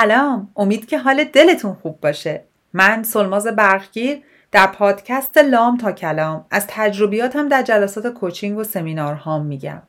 سلام. 0.00 0.48
امید 0.56 0.86
که 0.86 0.98
حال 0.98 1.24
دلتون 1.24 1.74
خوب 1.74 2.00
باشه. 2.00 2.44
من 2.72 3.02
سلماز 3.02 3.46
برقگیر 3.46 4.22
در 4.52 4.66
پادکست 4.66 5.38
لام 5.38 5.76
تا 5.76 5.92
کلام 5.92 6.46
از 6.50 6.66
تجربیاتم 6.68 7.48
در 7.48 7.62
جلسات 7.62 8.06
کوچینگ 8.06 8.58
و 8.58 8.64
سمینارهام 8.64 9.46
میگم. 9.46 9.82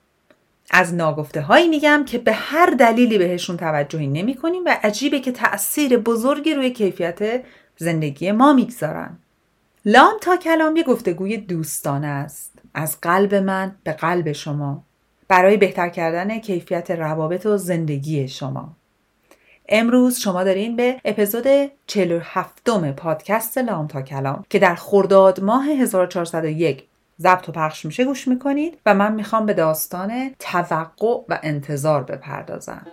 از 0.72 0.94
ناگفته 0.94 1.41
هایی 1.41 1.68
میگم 1.68 2.04
که 2.05 2.18
به 2.18 2.34
هر 2.34 2.66
دلیلی 2.66 3.18
بهشون 3.18 3.58
توجهی 3.58 4.08
نمی 4.08 4.36
کنیم 4.36 4.66
و 4.66 4.78
عجیبه 4.84 5.20
که 5.20 5.31
تأثیر 5.31 5.98
بزرگی 5.98 6.53
روی 6.53 6.70
کیفیت 6.70 7.44
زندگی 7.78 8.31
ما 8.31 8.53
می‌گذارن. 8.53 9.17
لام 9.86 10.14
تا 10.22 10.38
کلام 10.38 10.76
یه 10.76 10.84
گفتگوی 10.84 11.38
دوستانه 11.38 12.08
است. 12.08 12.52
از 12.73 13.02
قلب 13.02 13.36
من 13.36 13.76
به 13.84 13.92
قلب 13.92 14.31
شما. 14.31 14.84
برای 15.28 15.58
بهتر 15.58 15.90
کردن 15.90 16.40
کیفیت 16.40 16.92
روابط 16.92 17.45
و 17.45 17.58
زندگی 17.58 18.28
شما. 18.28 18.76
امروز 19.70 20.20
شما 20.20 20.44
دارین 20.44 20.76
به 20.76 21.02
اپیزود 21.05 21.46
47 21.88 22.70
پادکست 22.98 23.58
لام 23.58 23.88
تا 23.88 24.02
کلام 24.02 24.46
که 24.50 24.60
در 24.60 24.76
خرداد 24.76 25.40
ماه 25.40 25.66
1401 25.66 26.84
ضبط 27.20 27.50
و 27.50 27.52
پخش 27.52 27.86
میشه 27.86 28.06
گوش 28.06 28.28
می‌کنید 28.28 28.78
و 28.86 28.94
من 28.94 29.14
می‌خوام 29.14 29.46
به 29.46 29.54
داستان 29.54 30.36
توقع 30.40 31.18
و 31.30 31.40
انتظار 31.44 32.04
بپردازم. 32.04 32.88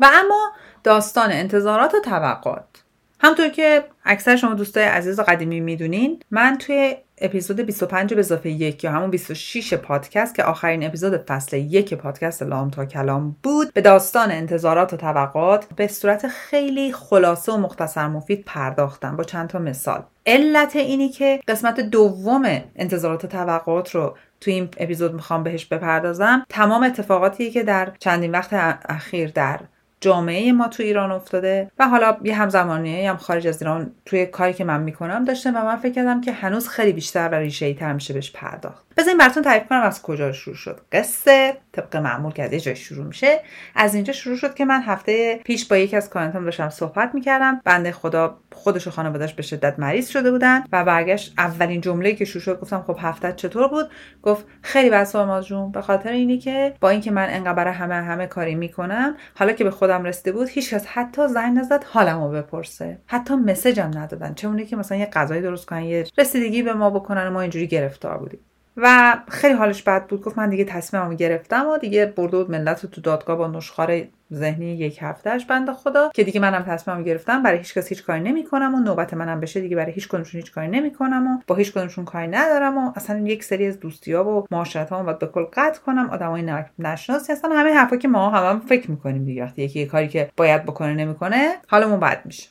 و 0.00 0.10
اما 0.12 0.52
داستان 0.84 1.32
انتظارات 1.32 1.94
و 1.94 2.00
توقعات. 2.00 2.82
همطور 3.20 3.48
که 3.48 3.84
اکثر 4.04 4.36
شما 4.36 4.54
دوستای 4.54 4.84
عزیز 4.84 5.18
و 5.18 5.22
قدیمی 5.22 5.60
می‌دونین 5.60 6.22
من 6.30 6.58
توی 6.58 6.96
اپیزود 7.18 7.60
25 7.60 8.14
به 8.14 8.20
اضافه 8.20 8.50
یک 8.50 8.84
یا 8.84 8.92
همون 8.92 9.10
26 9.10 9.74
پادکست 9.74 10.34
که 10.34 10.44
آخرین 10.44 10.86
اپیزود 10.86 11.16
فصل 11.16 11.56
یک 11.56 11.94
پادکست 11.94 12.42
لام 12.42 12.70
تا 12.70 12.84
کلام 12.84 13.36
بود 13.42 13.72
به 13.72 13.80
داستان 13.80 14.30
انتظارات 14.30 14.92
و 14.92 14.96
توقعات 14.96 15.66
به 15.76 15.86
صورت 15.86 16.28
خیلی 16.28 16.92
خلاصه 16.92 17.52
و 17.52 17.56
مختصر 17.56 18.08
مفید 18.08 18.44
پرداختم. 18.46 19.16
با 19.16 19.24
چند 19.24 19.48
تا 19.48 19.58
مثال. 19.58 20.02
علت 20.26 20.76
اینی 20.76 21.08
که 21.08 21.40
قسمت 21.48 21.80
دوم 21.80 22.42
انتظارات 22.76 23.24
و 23.24 23.28
توقعات 23.28 23.94
رو 23.94 24.16
توی 24.40 24.52
این 24.52 24.68
اپیزود 24.76 25.14
می‌خوام 25.14 25.42
بهش 25.42 25.64
بپردازم 25.64 26.46
تمام 26.48 26.82
اتفاقاتی 26.82 27.50
که 27.50 27.62
در 27.62 27.92
چندین 27.98 28.30
وقت 28.30 28.48
اخیر 28.88 29.30
در 29.30 29.60
جامعه 30.00 30.52
ما 30.52 30.68
تو 30.68 30.82
ایران 30.82 31.10
افتاده 31.10 31.70
و 31.78 31.88
حالا 31.88 32.16
یه 32.22 32.34
همزمانی 32.34 33.06
هم 33.06 33.16
خارج 33.16 33.46
از 33.46 33.62
ایران 33.62 33.92
توی 34.04 34.26
کاری 34.26 34.52
که 34.52 34.64
من 34.64 34.82
می‌کنم 34.82 35.24
داشته 35.24 35.50
و 35.50 35.64
من 35.64 35.76
فکر 35.76 35.92
کردم 35.92 36.20
که 36.20 36.32
هنوز 36.32 36.68
خیلی 36.68 36.92
بیشتر 36.92 37.28
و 37.28 37.34
ریشه 37.34 37.74
تر 37.74 37.92
میشه 37.92 38.14
بهش 38.14 38.30
پرداخت. 38.30 38.86
بذارین 38.96 39.18
براتون 39.18 39.42
تعریف 39.42 39.68
کنم 39.68 39.82
از 39.82 40.02
کجا 40.02 40.32
شروع 40.32 40.56
شد. 40.56 40.80
قصه 40.92 41.56
طبق 41.76 41.96
معمول 41.96 42.32
که 42.32 42.42
از 42.42 42.52
یه 42.52 42.60
جای 42.60 42.76
شروع 42.76 43.06
میشه. 43.06 43.40
از 43.74 43.94
اینجا 43.94 44.12
شروع 44.12 44.36
شد 44.36 44.54
که 44.54 44.64
من 44.64 44.82
هفته 44.82 45.40
پیش 45.44 45.68
با 45.68 45.76
یکی 45.76 45.96
از 45.96 46.10
کارنتام 46.10 46.44
داشتم 46.44 46.68
صحبت 46.68 47.10
می‌کردم. 47.14 47.60
بنده 47.64 47.92
خدا 47.92 48.38
خودش 48.52 48.86
و 48.86 48.90
خانوادهش 48.90 49.32
به 49.32 49.42
شدت 49.42 49.78
مریض 49.78 50.08
شده 50.08 50.30
بودن 50.30 50.64
و 50.72 50.84
برگشت 50.84 51.34
اولین 51.38 51.80
جمله 51.80 52.12
که 52.12 52.24
شروع 52.24 52.42
شد 52.42 52.60
گفتم 52.60 52.84
خب 52.86 52.96
هفته 53.00 53.32
چطور 53.32 53.68
بود؟ 53.68 53.90
گفت 54.22 54.46
خیلی 54.62 54.90
بس 54.90 55.16
جون 55.42 55.72
به 55.72 55.82
خاطر 55.82 56.10
اینی 56.10 56.38
که 56.38 56.74
با 56.80 56.90
اینکه 56.90 57.10
من 57.10 57.26
انقدر 57.30 57.68
همه 57.68 57.94
همه 57.94 58.26
کاری 58.26 58.54
می‌کنم 58.54 59.16
حالا 59.34 59.52
که 59.52 59.64
به 59.64 59.70
خودم 59.70 60.04
رسیده 60.04 60.32
بود 60.32 60.48
هیچکس 60.48 60.86
حتی 60.86 61.28
زنگ 61.28 61.58
نزد 61.58 61.84
حالمو 61.84 62.30
بپرسه. 62.30 62.98
حتی 63.06 63.34
مسیجم 63.34 63.90
ندادن. 63.94 64.34
چه 64.34 64.48
اونی 64.48 64.66
که 64.66 64.76
مثلا 64.76 64.98
یه 64.98 65.06
غذای 65.06 65.40
درست 65.40 65.66
کنن 65.66 65.82
یه 65.82 66.06
رسیدگی 66.18 66.62
به 66.62 66.72
ما 66.72 66.90
بکنن 66.90 67.28
ما 67.28 67.40
اینجوری 67.40 67.66
گرفتار 67.66 68.18
بودیم. 68.18 68.40
و 68.76 69.16
خیلی 69.28 69.54
حالش 69.54 69.82
بد 69.82 70.06
بود. 70.06 70.22
گفت 70.22 70.38
من 70.38 70.50
دیگه 70.50 70.64
تصمیممو 70.64 71.14
گرفتم 71.14 71.68
و 71.68 71.78
دیگه 71.78 72.06
برده 72.06 72.36
بود 72.36 72.50
ملت 72.50 72.86
تو 72.86 73.00
دادگاه 73.00 73.36
با 73.36 73.48
نشخار 73.48 74.02
ذهنی 74.34 74.66
یک 74.66 74.98
هفتهش 75.02 75.44
بنده 75.44 75.72
خدا 75.72 76.10
که 76.14 76.24
دیگه 76.24 76.40
منم 76.40 76.62
تصمیمم 76.62 77.02
گرفتم. 77.02 77.42
برای 77.42 77.58
هیچ 77.58 77.74
کس 77.74 77.88
هیچ 77.88 78.04
کاری 78.04 78.20
نمی‌کنم 78.20 78.74
و 78.74 78.80
نوبت 78.80 79.14
منم 79.14 79.40
بشه 79.40 79.60
دیگه 79.60 79.76
برای 79.76 79.92
هیچ 79.92 80.08
کدومشون 80.08 80.40
هیچ 80.40 80.52
کاری 80.52 80.68
نمی‌کنم 80.68 81.26
و 81.26 81.40
با 81.46 81.54
هیچ 81.54 81.72
کدومشون 81.72 82.04
کاری 82.04 82.28
ندارم 82.28 82.78
و 82.78 82.92
اصلا 82.96 83.18
یک 83.18 83.44
سری 83.44 83.66
از 83.66 83.80
دوستی‌ها 83.80 84.24
و 84.24 84.46
معاشرت‌ها 84.50 85.02
باید 85.02 85.18
به 85.18 85.26
کل 85.26 85.44
قطع 85.52 85.80
کنم. 85.80 86.10
آدمای 86.10 86.44
نشناسی 86.78 87.32
اصلا 87.32 87.50
همه 87.56 87.72
حرفا 87.72 87.96
که 87.96 88.08
ما 88.08 88.30
هم, 88.30 88.50
هم 88.50 88.60
فکر 88.60 88.90
می‌کنیم 88.90 89.24
دیگه. 89.24 89.52
یکی 89.56 89.86
کاری 89.86 90.08
که 90.08 90.30
باید 90.36 90.62
بکنه 90.62 90.94
نمی‌کنه 90.94 91.54
حالمون 91.68 92.00
بد 92.00 92.22
میشه. 92.24 92.48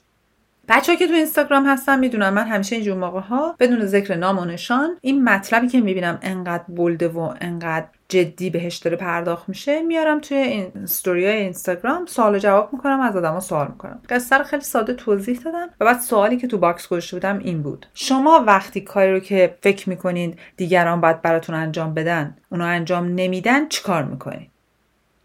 بچه 0.68 0.96
که 0.96 1.08
تو 1.08 1.14
اینستاگرام 1.14 1.66
هستن 1.66 2.00
می‌دونم 2.00 2.34
من 2.34 2.48
همیشه 2.48 2.76
اینجور 2.76 2.98
موقع 2.98 3.20
ها 3.20 3.56
بدون 3.60 3.86
ذکر 3.86 4.16
نام 4.16 4.40
و 4.40 4.46
نشان 4.46 4.98
این 5.02 5.24
مطلبی 5.24 5.68
که 5.68 5.82
می‌بینم 5.82 6.20
انقدر 6.22 6.64
bold 6.70 7.00
ه 7.00 7.08
و 7.08 7.34
انقدر 7.42 7.86
جدی 8.10 8.50
بهش 8.50 8.76
داره 8.76 8.98
پرداخت 8.98 9.50
میشه 9.50 9.82
میارم 9.82 10.20
توی 10.20 10.38
این 10.38 10.86
ستوری 10.86 11.26
های 11.26 11.36
اینستاگرام 11.36 12.06
سوال 12.06 12.36
و 12.36 12.38
جواب 12.38 12.74
می‌کنم 12.74 13.00
از 13.00 13.16
آدما 13.16 13.40
سوال 13.40 13.68
می‌کنم. 13.68 14.02
قصه 14.10 14.38
رو 14.38 14.44
خیلی 14.44 14.64
ساده 14.64 14.94
توضیح 14.94 15.40
دادم 15.40 15.70
و 15.80 15.86
بعد 15.86 16.00
سوالی 16.00 16.38
که 16.38 16.48
تو 16.48 16.58
box 16.58 16.88
گذاشته 16.88 17.16
بودم 17.16 17.40
این 17.40 17.62
بود. 17.62 17.86
شما 17.94 18.44
وقتی 18.48 18.82
کاری 18.82 19.12
رو 19.12 19.20
که 19.20 19.58
فکر 19.62 19.90
می‌کنین 19.90 20.36
دیگران 20.58 21.02
باید 21.02 21.22
براتون 21.22 21.56
انجام 21.56 21.94
بدن 21.94 22.38
اونو 22.50 22.66
انجام 22.66 23.06
نمیدن 23.16 23.68
چیکار 23.68 24.04
می‌کنین 24.04 24.48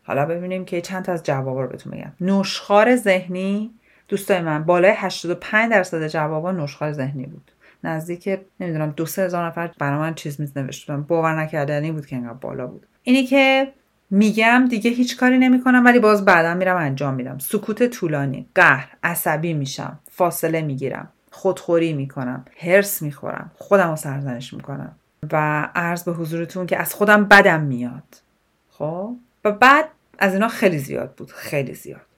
حالا 0.03 0.27
ببینیم 0.27 0.65
که 0.65 0.81
چند 0.81 1.05
تا 1.05 1.13
از 1.13 1.23
جوابا 1.23 1.63
رو 1.63 1.69
بهتون 1.69 1.93
میگم 1.95 2.13
نشخار 2.21 2.97
ذهنی 2.97 3.71
دوستای 4.11 4.41
من 4.41 4.65
بالای 4.65 4.93
85 4.97 5.71
درصد 5.71 6.07
جوابا 6.07 6.53
نشخار 6.53 6.93
ذهنی 6.93 7.27
بود. 7.27 7.51
نزدیک 7.85 8.41
نمی‌دونم 8.61 8.91
دو 8.91 9.07
سه 9.07 9.23
هزار 9.23 9.47
نفر 9.47 9.71
برای 9.79 9.99
من 9.99 10.15
چیز 10.15 10.41
میز 10.41 10.59
نوشتم 10.59 11.03
باور 11.03 11.41
نکردنی 11.41 11.93
بود 11.93 12.07
که 12.07 12.17
اینقدر 12.17 12.35
بالا 12.35 12.67
بود. 12.67 12.87
اینی 13.03 13.25
که 13.25 13.73
میگم 14.11 14.67
دیگه 14.71 14.91
هیچ 14.91 15.17
کاری 15.17 15.39
نمی‌کنم 15.39 15.85
ولی 15.85 15.99
باز 15.99 16.25
بعدا 16.25 16.55
میرم 16.55 16.77
انجام 16.77 17.15
میدم. 17.15 17.39
سکوت 17.39 17.87
طولانی 17.87 18.47
قهر 18.55 18.89
عصبی 19.03 19.55
میشم 19.55 19.99
فاصله 20.11 20.63
می‌گیرم 20.63 21.09
خودخوری 21.31 21.93
می‌کنم 21.93 22.45
هرس 22.57 23.03
می‌خورم 23.03 23.51
خودم 23.55 23.91
رو 23.91 23.97
سرزنش 23.97 24.55
می‌کنم 24.55 24.93
و 25.33 25.69
عرض 25.75 26.05
به 26.05 26.13
حضورتون 26.13 26.67
که 26.67 26.79
از 26.79 26.95
خودم 26.95 27.25
بدم 27.25 27.61
میاد. 27.61 28.17
خب؟ 28.71 29.17
و 29.45 29.53
بعد 29.53 29.89
از 30.19 30.35
اینا 30.35 30.49
خیلی 30.49 30.79
زیاد 30.79 31.15
بود 31.15 31.31
خیلی 31.31 31.75
زیاد. 31.75 32.10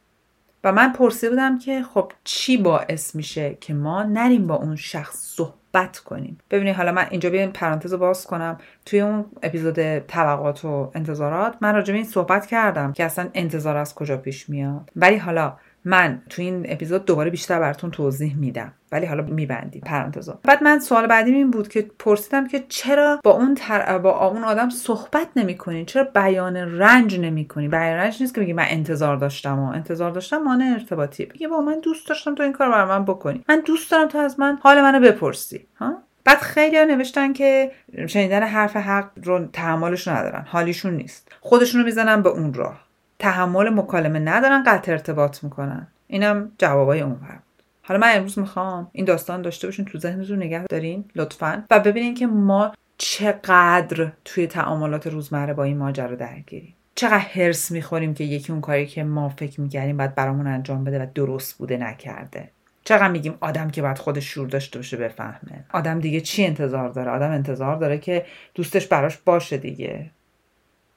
و 0.64 0.72
من 0.72 0.92
پرسیده 0.92 1.30
بودم 1.30 1.58
که 1.58 1.82
خب 1.82 2.12
چی 2.24 2.56
باعث 2.56 3.14
میشه 3.14 3.56
که 3.60 3.74
ما 3.74 4.02
نریم 4.02 4.46
با 4.46 4.54
اون 4.54 4.76
شخص 4.76 5.16
صحبت 5.16 5.98
کنیم؟ 5.98 6.38
ببینید 6.50 6.76
حالا 6.76 6.92
من 6.92 7.06
اینجا 7.10 7.30
بیایم 7.30 7.50
پرانتز 7.50 7.94
باز 7.94 8.26
کنم. 8.26 8.58
توی 8.86 9.00
اون 9.00 9.24
اپیزود 9.42 9.98
توقعات 9.98 10.64
و 10.64 10.90
انتظارات 10.94 11.54
من 11.60 11.74
راجع 11.74 11.92
به 11.92 11.98
این 11.98 12.08
صحبت 12.08 12.46
کردم 12.46 12.92
که 12.92 13.04
اصلا 13.04 13.28
انتظار 13.34 13.76
از 13.76 13.94
کجا 13.94 14.16
پیش 14.16 14.48
میاد. 14.48 14.90
ولی 14.96 15.16
حالا 15.16 15.56
من 15.84 16.22
تو 16.30 16.42
این 16.42 16.66
اپیزود 16.68 17.04
دوباره 17.04 17.30
بیشتر 17.30 17.60
براتون 17.60 17.90
توضیح 17.90 18.36
میدم. 18.36 18.72
ولی 18.92 19.06
حالا 19.06 19.22
میبندیم 19.22 19.82
پرانتزا 19.86 20.40
بعد 20.42 20.62
من 20.64 20.78
سوال 20.78 21.06
بعدی 21.06 21.34
این 21.34 21.50
بود 21.50 21.68
که 21.68 21.90
پرسیدم 21.98 22.48
که 22.48 22.64
چرا 22.68 23.20
با 23.24 23.30
اون 23.30 23.54
تر... 23.54 23.98
با 23.98 24.28
اون 24.28 24.44
آدم 24.44 24.70
صحبت 24.70 25.28
نمی‌کنین 25.36 25.86
چرا 25.86 26.04
بیان 26.04 26.56
رنج 26.56 27.20
نمی‌کنی؟ 27.20 27.68
بیان 27.68 27.96
رنج 27.96 28.20
نیست 28.20 28.34
که 28.34 28.40
بگی 28.40 28.52
من 28.52 28.64
انتظار 28.68 29.16
داشتم 29.16 29.58
و 29.58 29.68
انتظار 29.68 30.10
داشتم 30.10 30.36
مانع 30.36 30.72
ارتباطی 30.72 31.24
بگی 31.24 31.46
با 31.46 31.60
من 31.60 31.80
دوست 31.80 32.08
داشتم 32.08 32.34
تو 32.34 32.42
این 32.42 32.52
کار 32.52 32.70
برای 32.70 32.88
من 32.88 33.04
بکنی. 33.04 33.44
من 33.48 33.62
دوست 33.66 33.90
دارم 33.90 34.08
تو 34.08 34.18
از 34.18 34.40
من 34.40 34.58
حال 34.62 34.80
منو 34.80 35.00
بپرسی. 35.00 35.66
ها؟ 35.76 35.94
بعد 36.24 36.38
خیلی 36.38 36.78
ها 36.78 36.84
نوشتن 36.84 37.32
که 37.32 37.72
شنیدن 38.06 38.42
حرف 38.42 38.76
حق 38.76 39.10
رو 39.22 39.46
تحملش 39.46 40.08
ندارن. 40.08 40.44
حالیشون 40.48 40.96
نیست. 40.96 41.32
خودشون 41.40 41.80
رو 41.80 41.86
می‌زنن 41.86 42.22
به 42.22 42.28
اون 42.28 42.54
راه. 42.54 42.91
تحمل 43.22 43.68
مکالمه 43.68 44.18
ندارن 44.18 44.62
قطع 44.66 44.92
ارتباط 44.92 45.44
می‌کنن. 45.44 45.86
اینم 46.06 46.52
جوابای 46.58 47.00
اون 47.00 47.14
بود. 47.14 47.42
حالا 47.82 48.00
من 48.00 48.16
امروز 48.16 48.38
می‌خوام 48.38 48.88
این 48.92 49.04
داستان 49.04 49.42
داشته 49.42 49.66
باشین 49.66 49.84
تو 49.84 49.98
ذهنتون 49.98 50.36
نگه 50.36 50.64
دارین 50.64 51.04
لطفا. 51.16 51.64
و 51.70 51.80
ببینین 51.80 52.14
که 52.14 52.26
ما 52.26 52.72
چقدر 52.98 54.12
توی 54.24 54.46
تعاملات 54.46 55.06
روزمره 55.06 55.54
با 55.54 55.64
این 55.64 55.76
ماجرا 55.76 56.16
درگیریم. 56.16 56.74
چقدر 56.94 57.18
هرس 57.18 57.70
می‌خوریم 57.70 58.14
که 58.14 58.24
یکی 58.24 58.52
اون 58.52 58.60
کاری 58.60 58.86
که 58.86 59.04
ما 59.04 59.28
فکر 59.28 59.60
می‌کردیم 59.60 59.96
باید 59.96 60.14
برامون 60.14 60.46
انجام 60.46 60.84
بده 60.84 61.02
و 61.02 61.06
درست 61.14 61.58
بوده 61.58 61.76
نکرده. 61.76 62.50
چقدر 62.84 63.08
میگیم 63.08 63.34
آدم 63.40 63.70
که 63.70 63.82
باید 63.82 63.98
خودش 63.98 64.24
شور 64.24 64.48
داشته 64.48 64.78
باشه 64.78 64.96
بفهمه. 64.96 65.64
آدم 65.72 66.00
دیگه 66.00 66.20
چی 66.20 66.46
انتظار 66.46 66.88
داره؟ 66.88 67.10
آدم 67.10 67.30
انتظار 67.30 67.76
داره 67.76 67.98
که 67.98 68.26
دوستش 68.54 68.86
براش 68.86 69.16
باشه 69.16 69.56
دیگه. 69.56 70.10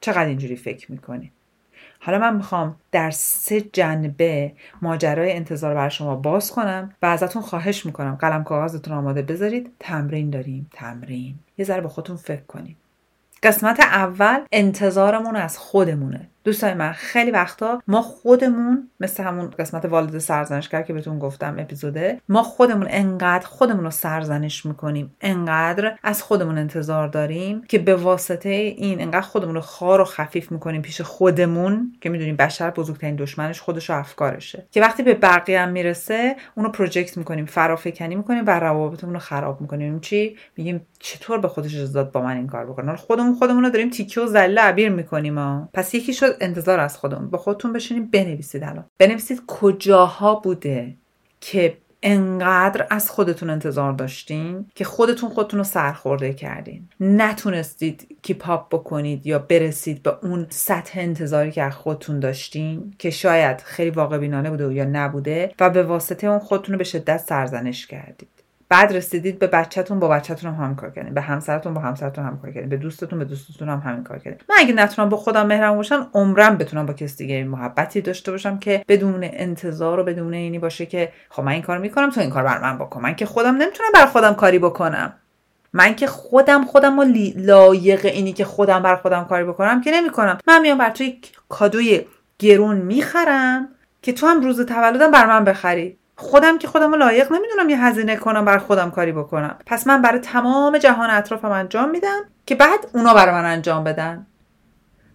چقدر 0.01 0.25
اینجوری 0.25 0.55
فکر 0.55 0.91
می‌کنیم 0.91 1.31
حالا 1.99 2.19
من 2.19 2.35
می‌خوام 2.35 2.75
در 2.91 3.11
سه 3.11 3.61
جنبه 3.61 4.51
ماجرای 4.81 5.33
انتظار 5.33 5.75
بر 5.75 5.89
شما 5.89 6.15
باز 6.15 6.51
کنم 6.51 6.93
و 7.01 7.05
ازتون 7.05 7.41
خواهش 7.41 7.85
می‌کنم. 7.85 8.15
قلم 8.15 8.43
کاغذتون 8.43 8.93
آماده 8.93 9.21
بذارید. 9.21 9.71
تمرین 9.79 10.29
داریم. 10.29 10.69
تمرین. 10.73 11.35
یه 11.57 11.65
ذره 11.65 11.81
با 11.81 11.89
خودتون 11.89 12.15
فکر 12.15 12.43
کنید 12.43 12.77
قسمت 13.43 13.79
اول 13.79 14.39
انتظارمون 14.51 15.35
از 15.35 15.57
خودمونه. 15.57 16.29
دوستای 16.45 16.73
من 16.73 16.91
خیلی 16.91 17.31
وقتا 17.31 17.81
ما 17.87 18.01
خودمون 18.01 18.89
مثل 18.99 19.23
همون 19.23 19.49
قسمت 19.49 19.85
والد 19.85 20.17
سرزنشگر 20.17 20.81
که 20.81 20.93
بهتون 20.93 21.19
گفتم 21.19 21.55
اپیزوده 21.59 22.21
ما 22.29 22.43
خودمون 22.43 22.87
انقدر 22.89 23.45
خودمون 23.45 23.83
رو 23.83 23.91
سرزنش 23.91 24.65
می‌کنیم 24.65 25.15
انقدر 25.21 25.95
از 26.03 26.23
خودمون 26.23 26.57
انتظار 26.57 27.07
داریم 27.07 27.61
که 27.67 27.79
به 27.79 27.95
واسطه 27.95 28.49
این 28.49 29.01
انقدر 29.01 29.21
خودمون 29.21 29.55
رو 29.55 29.61
خار 29.61 30.01
و 30.01 30.05
خفیف 30.05 30.51
می‌کنیم 30.51 30.81
پیش 30.81 31.01
خودمون 31.01 31.93
که 32.01 32.09
می‌دونیم 32.09 32.35
بشر 32.35 32.69
بزرگترین 32.69 33.15
دشمنش 33.15 33.61
خودش 33.61 33.89
و 33.89 33.93
افکارشه. 33.93 34.67
که 34.71 34.81
وقتی 34.81 35.03
به 35.03 35.13
بقیه 35.13 35.59
هم 35.59 35.69
می‌رسه 35.69 36.35
اونو 36.55 36.69
پروجکت 36.69 37.17
می‌کنیم 37.17 37.45
فرافکنی 37.45 38.15
می‌کنیم 38.15 38.43
و 38.47 38.59
روابطمون 38.59 39.13
رو 39.13 39.19
خراب 39.19 39.61
می‌کنیم. 39.61 39.99
چی؟ 39.99 40.37
میگیم 40.57 40.87
چطور 40.99 41.39
به 41.39 41.47
خودش 41.47 41.75
اجازه 41.75 42.03
با 42.03 42.21
من 42.21 42.35
این 42.37 42.47
کار 42.47 42.65
بکنه؟ 42.65 42.95
خودمون 42.95 43.35
خودمون 43.35 43.63
رو 43.63 43.69
داریم 43.69 43.89
تیکه 43.89 44.21
و 44.21 44.27
زله 44.27 44.61
عبیر 44.61 44.89
می‌کنیم 44.89 45.35
پس 45.73 45.93
یکی 45.93 46.13
شد 46.13 46.34
انتظار 46.41 46.79
از 46.79 46.97
خودمون 46.97 47.29
با 47.29 47.37
خودتون 47.37 47.73
بشینید 47.73 48.11
بنویسید 48.11 48.63
الان. 48.63 48.85
بنویسید 48.99 49.41
کجاها 49.47 50.35
بوده 50.35 50.95
که 51.41 51.77
انقدر 52.03 52.87
از 52.89 53.09
خودتون 53.09 53.49
انتظار 53.49 53.93
داشتین 53.93 54.65
که 54.75 54.83
خودتون 54.83 55.29
خودتون 55.29 55.57
رو 55.57 55.63
سرخورده 55.63 56.33
کردین. 56.33 56.89
نتونستید 56.99 58.17
کیپاپ 58.21 58.67
بکنید 58.73 59.27
یا 59.27 59.39
برسید 59.39 60.03
به 60.03 60.17
اون 60.23 60.45
سطح 60.49 60.99
انتظاری 60.99 61.51
که 61.51 61.63
از 61.63 61.73
خودتون 61.73 62.19
داشتین 62.19 62.93
که 62.99 63.09
شاید 63.09 63.61
خیلی 63.61 63.89
واقع 63.89 64.17
بینانه 64.17 64.49
بوده 64.49 64.73
یا 64.73 64.85
نبوده 64.85 65.51
و 65.59 65.69
به 65.69 65.83
واسطه 65.83 66.27
اون 66.27 66.39
خودتون 66.39 66.73
رو 66.73 66.77
به 66.77 66.83
شدت 66.83 67.17
سرزنش 67.17 67.87
کردید. 67.87 68.34
بعد 68.69 68.93
رسیدید 68.93 69.39
به 69.39 69.47
بچهتون 69.47 69.99
با 69.99 70.07
بچهتون 70.07 70.53
هم 70.53 70.75
کار 70.75 70.89
کردین. 70.89 71.13
به 71.13 71.21
همسرتون 71.21 71.73
با 71.73 71.81
همسرتون 71.81 72.25
هم 72.25 72.39
کار 72.41 72.51
کردین. 72.51 72.69
به 72.69 72.77
دوستتون 72.77 73.19
به 73.19 73.25
دوستتون 73.25 73.69
هم 73.69 73.79
همین 73.79 74.03
کار 74.03 74.19
کردین. 74.19 74.39
من 74.49 74.55
اگه 74.59 74.73
نتونم 74.73 75.09
با 75.09 75.17
خودم 75.17 75.47
مهرم 75.47 75.75
باشم 75.75 76.07
عمرم 76.13 76.57
بتونم 76.57 76.85
با 76.85 76.93
کسی 76.93 77.17
دیگه 77.17 77.43
محبتی 77.43 78.01
داشته 78.01 78.31
باشم 78.31 78.59
که 78.59 78.85
بدون 78.87 79.19
انتظار 79.23 79.99
و 79.99 80.03
بدون 80.03 80.33
اینی 80.33 80.59
باشه 80.59 80.85
که 80.85 81.11
خب 81.29 81.43
من 81.43 81.51
این 81.51 81.61
کار 81.61 81.77
می‌کنم 81.77 82.09
تو 82.09 82.21
این 82.21 82.29
کار 82.29 82.43
بر 82.43 82.61
من 82.61 82.77
بکن. 82.77 83.01
من 83.01 83.15
که 83.15 83.25
خودم 83.25 83.55
نمی‌تونم 83.55 83.89
بر 83.93 84.05
خودم 84.05 84.33
کاری 84.33 84.59
بکنم. 84.59 85.13
من 85.73 85.95
که 85.95 86.07
خودم 86.07 86.65
خودم 86.65 86.99
و 86.99 87.03
لایق 87.35 88.05
اینی 88.05 88.33
که 88.33 88.45
خودم 88.45 88.81
بر 88.81 88.95
خودم 88.95 89.25
کاری 89.25 89.43
بکنم 89.43 89.81
که 89.81 89.91
نمی‌کنم. 89.91 90.37
من 90.47 90.61
میام 90.61 90.77
بر 90.77 90.89
تو 90.89 91.03
یک 91.03 91.31
کادوی 91.49 92.05
گرون 92.39 92.77
می‌خرم 92.77 93.69
که 94.01 94.13
تو 94.13 94.27
هم 94.27 94.41
روز 94.41 94.61
تولدم 94.65 95.11
بر 95.11 95.25
من 95.25 95.43
بخری. 95.43 95.97
خودم 96.15 96.57
که 96.57 96.67
خودم 96.67 96.95
لایق 96.95 97.31
نمی‌دونم 97.31 97.69
یه 97.69 97.83
هزینه 97.83 98.15
کنم 98.15 98.45
بر 98.45 98.57
خودم 98.57 98.91
کاری 98.91 99.11
بکنم. 99.11 99.55
پس 99.65 99.87
من 99.87 100.01
برای 100.01 100.19
تمام 100.19 100.77
جهان 100.77 101.09
اطرافم 101.09 101.51
انجام 101.51 101.89
میدم 101.89 102.21
که 102.45 102.55
بعد 102.55 102.79
اونا 102.93 103.13
برای 103.13 103.33
من 103.33 103.45
انجام 103.45 103.83
بدن. 103.83 104.25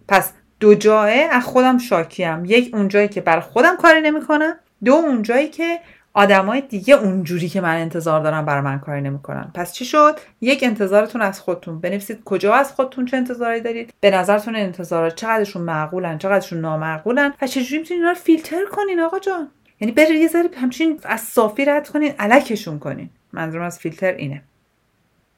پس 0.07 0.31
دو 0.59 0.75
جایه 0.75 1.27
از 1.31 1.43
خودم 1.43 1.77
شاکیم. 1.77 2.45
یک 2.45 2.73
اونجایی 2.73 3.07
که 3.07 3.21
برای 3.21 3.41
خودم 3.41 3.77
کاری 3.77 4.01
نمی‌کنم 4.01 4.55
دو 4.85 4.93
اونجایی 4.93 5.47
که 5.47 5.79
آدمای 6.13 6.61
دیگه 6.61 6.95
اونجوری 6.95 7.49
که 7.49 7.61
من 7.61 7.75
انتظار 7.75 8.21
دارم 8.21 8.45
برای 8.45 8.61
من 8.61 8.79
کاری 8.79 9.01
نمی‌کنن. 9.01 9.51
پس 9.53 9.73
چی 9.73 9.85
شد؟ 9.85 10.19
یک 10.41 10.63
انتظارتون 10.63 11.21
از 11.21 11.39
خودتون. 11.39 11.79
بنویسید 11.79 12.23
کجا 12.25 12.53
از 12.53 12.71
خودتون 12.71 13.05
چه 13.05 13.17
انتظاری 13.17 13.61
دارید. 13.61 13.93
به 13.99 14.11
نظرتون 14.11 14.55
انتظارات 14.55 15.15
چقدرشون 15.15 15.61
معقولن 15.61 16.17
چقدرشون 16.17 16.61
نامعقولن 16.61 17.33
و 17.41 17.47
چجوری 17.47 17.77
می‌تونید 17.77 18.01
اینا 18.01 18.09
رو 18.09 18.17
فیلتر 18.19 18.65
کنین 18.71 18.99
آقا 18.99 19.19
جان؟ 19.19 19.47
یعنی 19.81 19.91
برید 19.91 20.21
یه 20.21 20.27
ذره 20.27 20.49
همچین 20.57 20.99
از 21.03 21.21
صافی 21.21 21.65
رد 21.65 21.89
کنین 21.89 22.13
علکشون 22.19 22.79
کنین. 22.79 23.09
منظورم 23.33 23.63
از 23.63 23.79
فیلتر 23.79 24.11
اینه. 24.13 24.41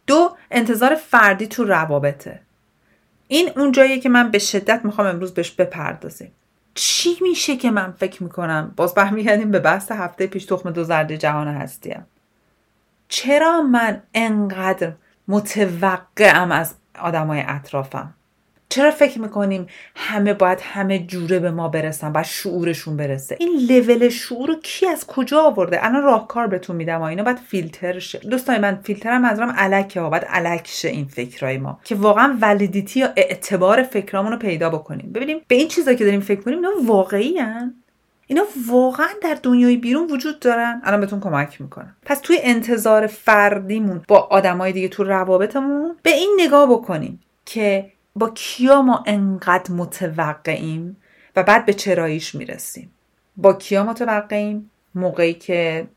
دو 0.07 0.35
انتظار 0.51 0.95
فردی 0.95 1.47
تو 1.47 1.63
روابطه. 1.63 2.39
این 3.27 3.49
اون 3.55 3.71
جاییه 3.71 3.99
که 3.99 4.09
من 4.09 4.31
به 4.31 4.39
شدت 4.39 4.85
می‌خوام 4.85 5.07
امروز 5.07 5.33
بهش 5.33 5.51
بپردازیم. 5.51 6.31
چی 6.73 7.17
میشه 7.21 7.57
که 7.57 7.71
من 7.71 7.91
فکر 7.91 8.23
می‌کنم؟ 8.23 8.73
باز 8.75 8.93
برمیگردیم 8.93 9.51
به 9.51 9.59
بحث 9.59 9.91
هفته 9.91 10.27
پیش 10.27 10.45
تخم 10.45 10.71
دو 10.71 10.83
زرده 10.83 11.17
جهان 11.17 11.47
هستیم. 11.47 12.05
چرا 13.07 13.61
من 13.61 14.01
انقدر 14.13 14.91
متوقعم 15.27 16.51
از 16.51 16.75
آدمای 16.99 17.43
اطرافم؟ 17.47 18.13
چرا 18.73 18.91
فکر 18.91 19.21
می‌کنیم 19.21 19.67
همه 19.95 20.33
باید 20.33 20.59
همه 20.61 20.99
جوره 20.99 21.39
به 21.39 21.51
ما 21.51 21.67
برسن 21.67 22.11
و 22.15 22.23
شعورشون 22.23 22.97
برسه؟ 22.97 23.37
این 23.39 23.67
لول 23.69 24.09
شعور 24.09 24.47
رو 24.47 24.55
کی 24.63 24.87
از 24.87 25.07
کجا 25.07 25.41
آورده؟ 25.41 25.85
الان 25.85 26.03
راهکار 26.03 26.47
بهتون 26.47 26.75
میدم 26.75 27.01
و 27.01 27.03
اینا 27.03 27.23
باید 27.23 27.37
فیلتر 27.37 27.99
شه. 27.99 28.19
دوستان 28.19 28.61
من 28.61 28.79
فیلترم 28.83 29.21
منظورم 29.21 29.53
الکه 29.57 30.01
ها 30.01 30.09
باید 30.09 30.25
الک 30.27 30.67
شه 30.67 30.87
این 30.87 31.05
فکرای 31.05 31.57
ما. 31.57 31.79
که 31.83 31.95
واقعا 31.95 32.37
ولیدیتی 32.41 32.99
یا 32.99 33.09
اعتبار 33.15 33.83
فکرامون 33.83 34.31
رو 34.31 34.37
پیدا 34.37 34.69
بکنیم. 34.69 35.11
ببینیم 35.13 35.37
به 35.47 35.55
این 35.55 35.67
چیزا 35.67 35.93
که 35.93 36.05
داریم 36.05 36.21
فکر 36.21 36.41
کنیم 36.41 36.57
اینا 36.57 36.71
واقعی 36.85 37.37
هن؟ 37.37 37.73
اینا 38.27 38.43
واقعا 38.67 39.07
در 39.21 39.37
دنیای 39.43 39.77
بیرون 39.77 40.11
وجود 40.11 40.39
دارن؟ 40.39 40.81
الان 40.83 40.99
بهتون 40.99 41.19
کمک 41.19 41.61
می‌کنم. 41.61 41.95
پس 42.05 42.19
توی 42.19 42.37
انتظار 42.43 43.07
فردیمون 43.07 44.01
با 44.07 44.19
آدمای 44.19 44.71
دیگه 44.71 44.87
تو 44.87 45.03
روابطمون 45.03 45.95
به 46.03 46.11
این 46.11 46.37
نگاه 46.39 46.69
بکنیم 46.71 47.19
که 47.45 47.92
با 48.15 48.29
کیا 48.29 48.81
ما 48.81 49.03
انقدر 49.07 49.71
متوقعیم 49.71 50.97
و 51.35 51.43
بعد 51.43 51.65
به 51.65 51.73
چراییش 51.73 52.35
می‌رسیم؟ 52.35 52.91
با 53.37 53.53
کیا 53.53 53.83
متوقعیم؟ 53.83 54.71
موقعی 54.95 55.33
که 55.33 55.87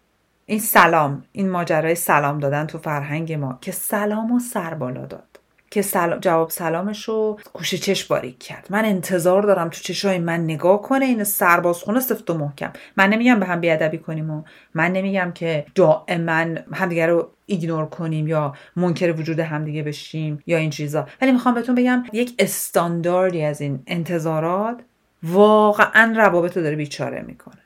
این 0.46 0.58
سلام 0.58 1.24
این 1.32 1.50
ماجرای 1.50 1.94
سلام 1.94 2.38
دادن 2.38 2.66
تو 2.66 2.78
فرهنگ 2.78 3.32
ما 3.32 3.58
که 3.60 3.72
سلام 3.72 4.32
و 4.32 4.38
سر 4.38 4.74
بالا 4.74 5.06
داد. 5.06 5.38
که 5.70 5.82
سلام 5.82 6.20
جواب 6.20 6.50
سلامش 6.50 7.04
رو 7.04 7.38
گوشه 7.52 7.78
چش 7.78 8.04
باریک 8.04 8.38
کرد. 8.38 8.66
من 8.70 8.84
انتظار 8.84 9.42
دارم 9.42 9.68
تو 9.68 9.80
چشای 9.80 10.18
من 10.18 10.44
نگاه 10.44 10.82
کنه 10.82 11.04
این 11.04 11.24
سربازخونه 11.24 12.00
سفت 12.00 12.30
و 12.30 12.34
محکم. 12.34 12.72
من 12.96 13.08
نمیگم 13.10 13.40
به 13.40 13.46
هم 13.46 13.60
بیادبی 13.60 13.98
کنیم 13.98 14.30
و 14.30 14.42
من 14.74 14.92
نمیگم 14.92 15.32
که 15.34 15.66
دائما 15.74 16.46
همدیگه 16.72 17.06
رو 17.06 17.30
ایگنور 17.46 17.86
کنیم 17.86 18.28
یا 18.28 18.54
منکر 18.76 19.12
وجود 19.12 19.38
همدیگه 19.38 19.82
بشیم 19.82 20.42
یا 20.46 20.58
این 20.58 20.70
چیزا. 20.70 21.06
ولی 21.22 21.32
می‌خوام 21.32 21.54
بهتون 21.54 21.74
بگم 21.74 22.04
یک 22.12 22.34
استانداردی 22.38 23.42
از 23.42 23.60
این 23.60 23.82
انتظارات 23.86 24.80
واقعا 25.22 26.14
روابط 26.16 26.56
رو 26.56 26.62
داره 26.62 26.76
بیچاره 26.76 27.22
می‌کنه. 27.22 27.58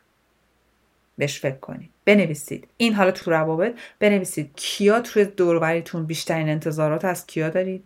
بهش 1.18 1.40
فکر 1.40 1.56
کنید. 1.56 1.90
بنویسید. 2.04 2.68
این 2.76 2.94
حالا 2.94 3.10
تو 3.10 3.30
روابط. 3.30 3.74
بنویسید 3.98 4.50
کیا 4.56 5.00
توی 5.00 5.24
دوربریتون 5.24 6.06
بیشترین 6.06 6.48
انتظارات 6.48 7.04
از 7.04 7.26
کیا 7.26 7.48
دارید؟ 7.48 7.84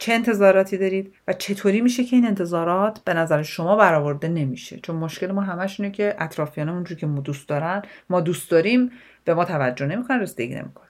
چه 0.00 0.12
انتظاراتی 0.12 0.78
دارید 0.78 1.14
و 1.28 1.32
چطوری 1.32 1.80
میشه 1.80 2.04
که 2.04 2.16
این 2.16 2.26
انتظارات 2.26 3.00
به 3.04 3.14
نظر 3.14 3.42
شما 3.42 3.76
برآورده 3.76 4.28
نمیشه؟ 4.28 4.80
چون 4.80 4.96
مشکل 4.96 5.32
ما 5.32 5.40
همش 5.40 5.80
اینه 5.80 5.92
که 5.92 6.16
اطرافیانمون 6.18 6.76
اونجوری 6.76 7.00
که 7.00 7.06
ما 7.06 7.20
دوست 7.20 7.48
دارن 7.48 7.82
ما 8.10 8.20
دوست 8.20 8.50
داریم 8.50 8.90
به 9.24 9.34
ما 9.34 9.44
توجه 9.44 9.86
نمی‌کنن 9.86 10.20
رسیدگی 10.20 10.54
نمی‌کنن. 10.54 10.86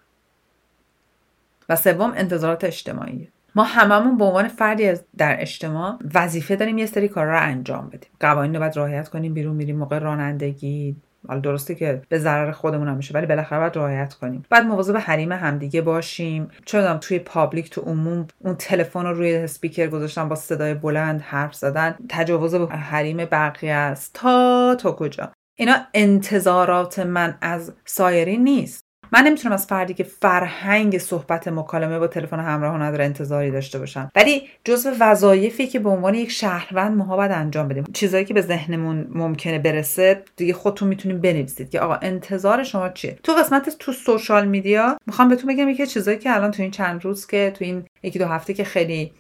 و 1.68 1.76
سوم 1.76 2.12
انتظارات 2.16 2.64
اجتماعی 2.64 3.28
ما 3.54 3.62
هممون 3.62 4.18
به 4.18 4.24
عنوان 4.24 4.48
فردی 4.48 4.92
در 5.16 5.36
اجتماع 5.40 5.98
وظیفه 6.14 6.56
داریم 6.56 6.78
یه 6.78 6.86
سری 6.86 7.08
کار 7.08 7.26
رو 7.26 7.42
انجام 7.42 7.88
بدیم. 7.88 8.10
قوانین 8.20 8.54
رو 8.54 8.60
باید 8.60 8.76
رعایت 8.76 9.08
کنیم 9.08 9.34
بیرون 9.34 9.56
میریم 9.56 9.76
موقع 9.76 9.98
رانندگی 9.98 10.96
حالا 11.28 11.40
درسته 11.40 11.74
که 11.74 12.02
به 12.08 12.18
ضرر 12.18 12.50
خودمون 12.50 12.88
هم 12.88 12.96
میشه 12.96 13.14
ولی 13.14 13.26
بالاخره 13.26 13.58
باید 13.58 13.76
رعایت 13.76 14.14
کنیم. 14.14 14.44
بعد 14.50 14.66
مواظب 14.66 14.96
حریم 14.96 15.32
همدیگه 15.32 15.80
باشیم. 15.82 16.50
چون 16.64 16.98
توی 16.98 17.18
public 17.18 17.70
تو 17.70 17.80
عموم 17.80 18.26
اون 18.38 18.54
تلفن 18.54 19.06
رو 19.06 19.12
روی 19.12 19.34
اسپیکر 19.34 19.86
گذاشتن 19.86 20.28
با 20.28 20.34
صدای 20.34 20.74
بلند 20.74 21.20
حرف 21.20 21.54
زدن؟ 21.54 21.94
تجاوز 22.08 22.54
به 22.54 22.66
حریم 22.66 23.16
بقیه 23.16 23.72
است. 23.72 24.10
تا 24.14 24.74
تا 24.74 24.92
کجا؟ 24.92 25.32
اینا 25.58 25.76
انتظارات 25.94 26.98
من 26.98 27.38
از 27.40 27.72
سایرین 27.84 28.44
نیست. 28.44 28.89
من 29.12 29.22
نمی‌تونم 29.22 29.54
از 29.54 29.66
فردی 29.66 29.94
که 29.94 30.04
فرهنگ 30.04 30.98
صحبت 30.98 31.48
مکالمه 31.48 31.98
با 31.98 32.06
تلفن 32.06 32.40
همراه 32.40 32.82
نداره 32.82 33.04
انتظاری 33.04 33.50
داشته 33.50 33.78
باشم. 33.78 34.10
ولی 34.16 34.42
جزو 34.64 34.90
وظایفی 35.00 35.66
که 35.66 35.78
به 35.78 35.88
عنوان 35.88 36.14
یک 36.14 36.30
شهروند 36.30 36.96
ماها 36.96 37.16
باید 37.16 37.32
انجام 37.32 37.68
بدیم. 37.68 37.84
چیزایی 37.92 38.24
که 38.24 38.34
به 38.34 38.42
ذهنمون 38.42 39.06
ممکنه 39.10 39.58
برسه 39.58 40.22
دیگه 40.36 40.52
خودتون 40.52 40.88
می‌تونیم 40.88 41.20
بنویسید 41.20 41.70
که 41.70 41.80
آقا 41.80 41.94
انتظار 41.94 42.64
شما 42.64 42.88
چیه؟ 42.88 43.18
تو 43.22 43.32
قسمت 43.32 43.78
تو 43.78 43.92
سوشال 43.92 44.48
میدیا 44.48 44.96
می‌خوام 45.06 45.28
بهتون 45.28 45.54
بگم 45.54 45.68
یکی 45.68 45.86
چیزایی 45.86 46.18
که 46.18 46.34
الان 46.34 46.50
تو 46.50 46.62
این 46.62 46.70
چند 46.70 47.04
روز 47.04 47.26
که 47.26 47.52
تو 47.58 47.64
این 47.64 47.84
یکی 48.02 48.18
دو 48.18 48.26
هفته 48.26 48.54
که 48.54 48.64
خیلی 48.64 49.12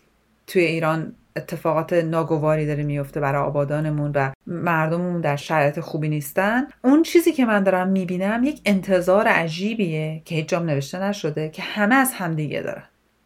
توی 0.46 0.62
ایران 0.62 1.12
اتفاقات 1.36 1.92
ناگواری 1.92 2.66
داره 2.66 2.82
میفته 2.82 3.20
برای 3.20 3.42
آبادانمون 3.42 4.12
و 4.14 4.30
مردممون 4.46 5.20
در 5.20 5.36
شرایط 5.36 5.80
خوبی 5.80 6.08
نیستن. 6.08 6.66
اون 6.84 7.02
چیزی 7.02 7.32
که 7.32 7.44
من 7.44 7.62
دارم 7.62 7.88
می‌بینم 7.88 8.44
یک 8.44 8.60
انتظار 8.64 9.26
عجیبیه 9.26 10.22
که 10.24 10.34
هیچ 10.34 10.48
جام 10.48 10.66
نوشته 10.66 11.02
نشده 11.02 11.48
که 11.48 11.62
همه 11.62 11.94
از 11.94 12.12
همدیگه 12.12 12.60
دارن. 12.60 12.84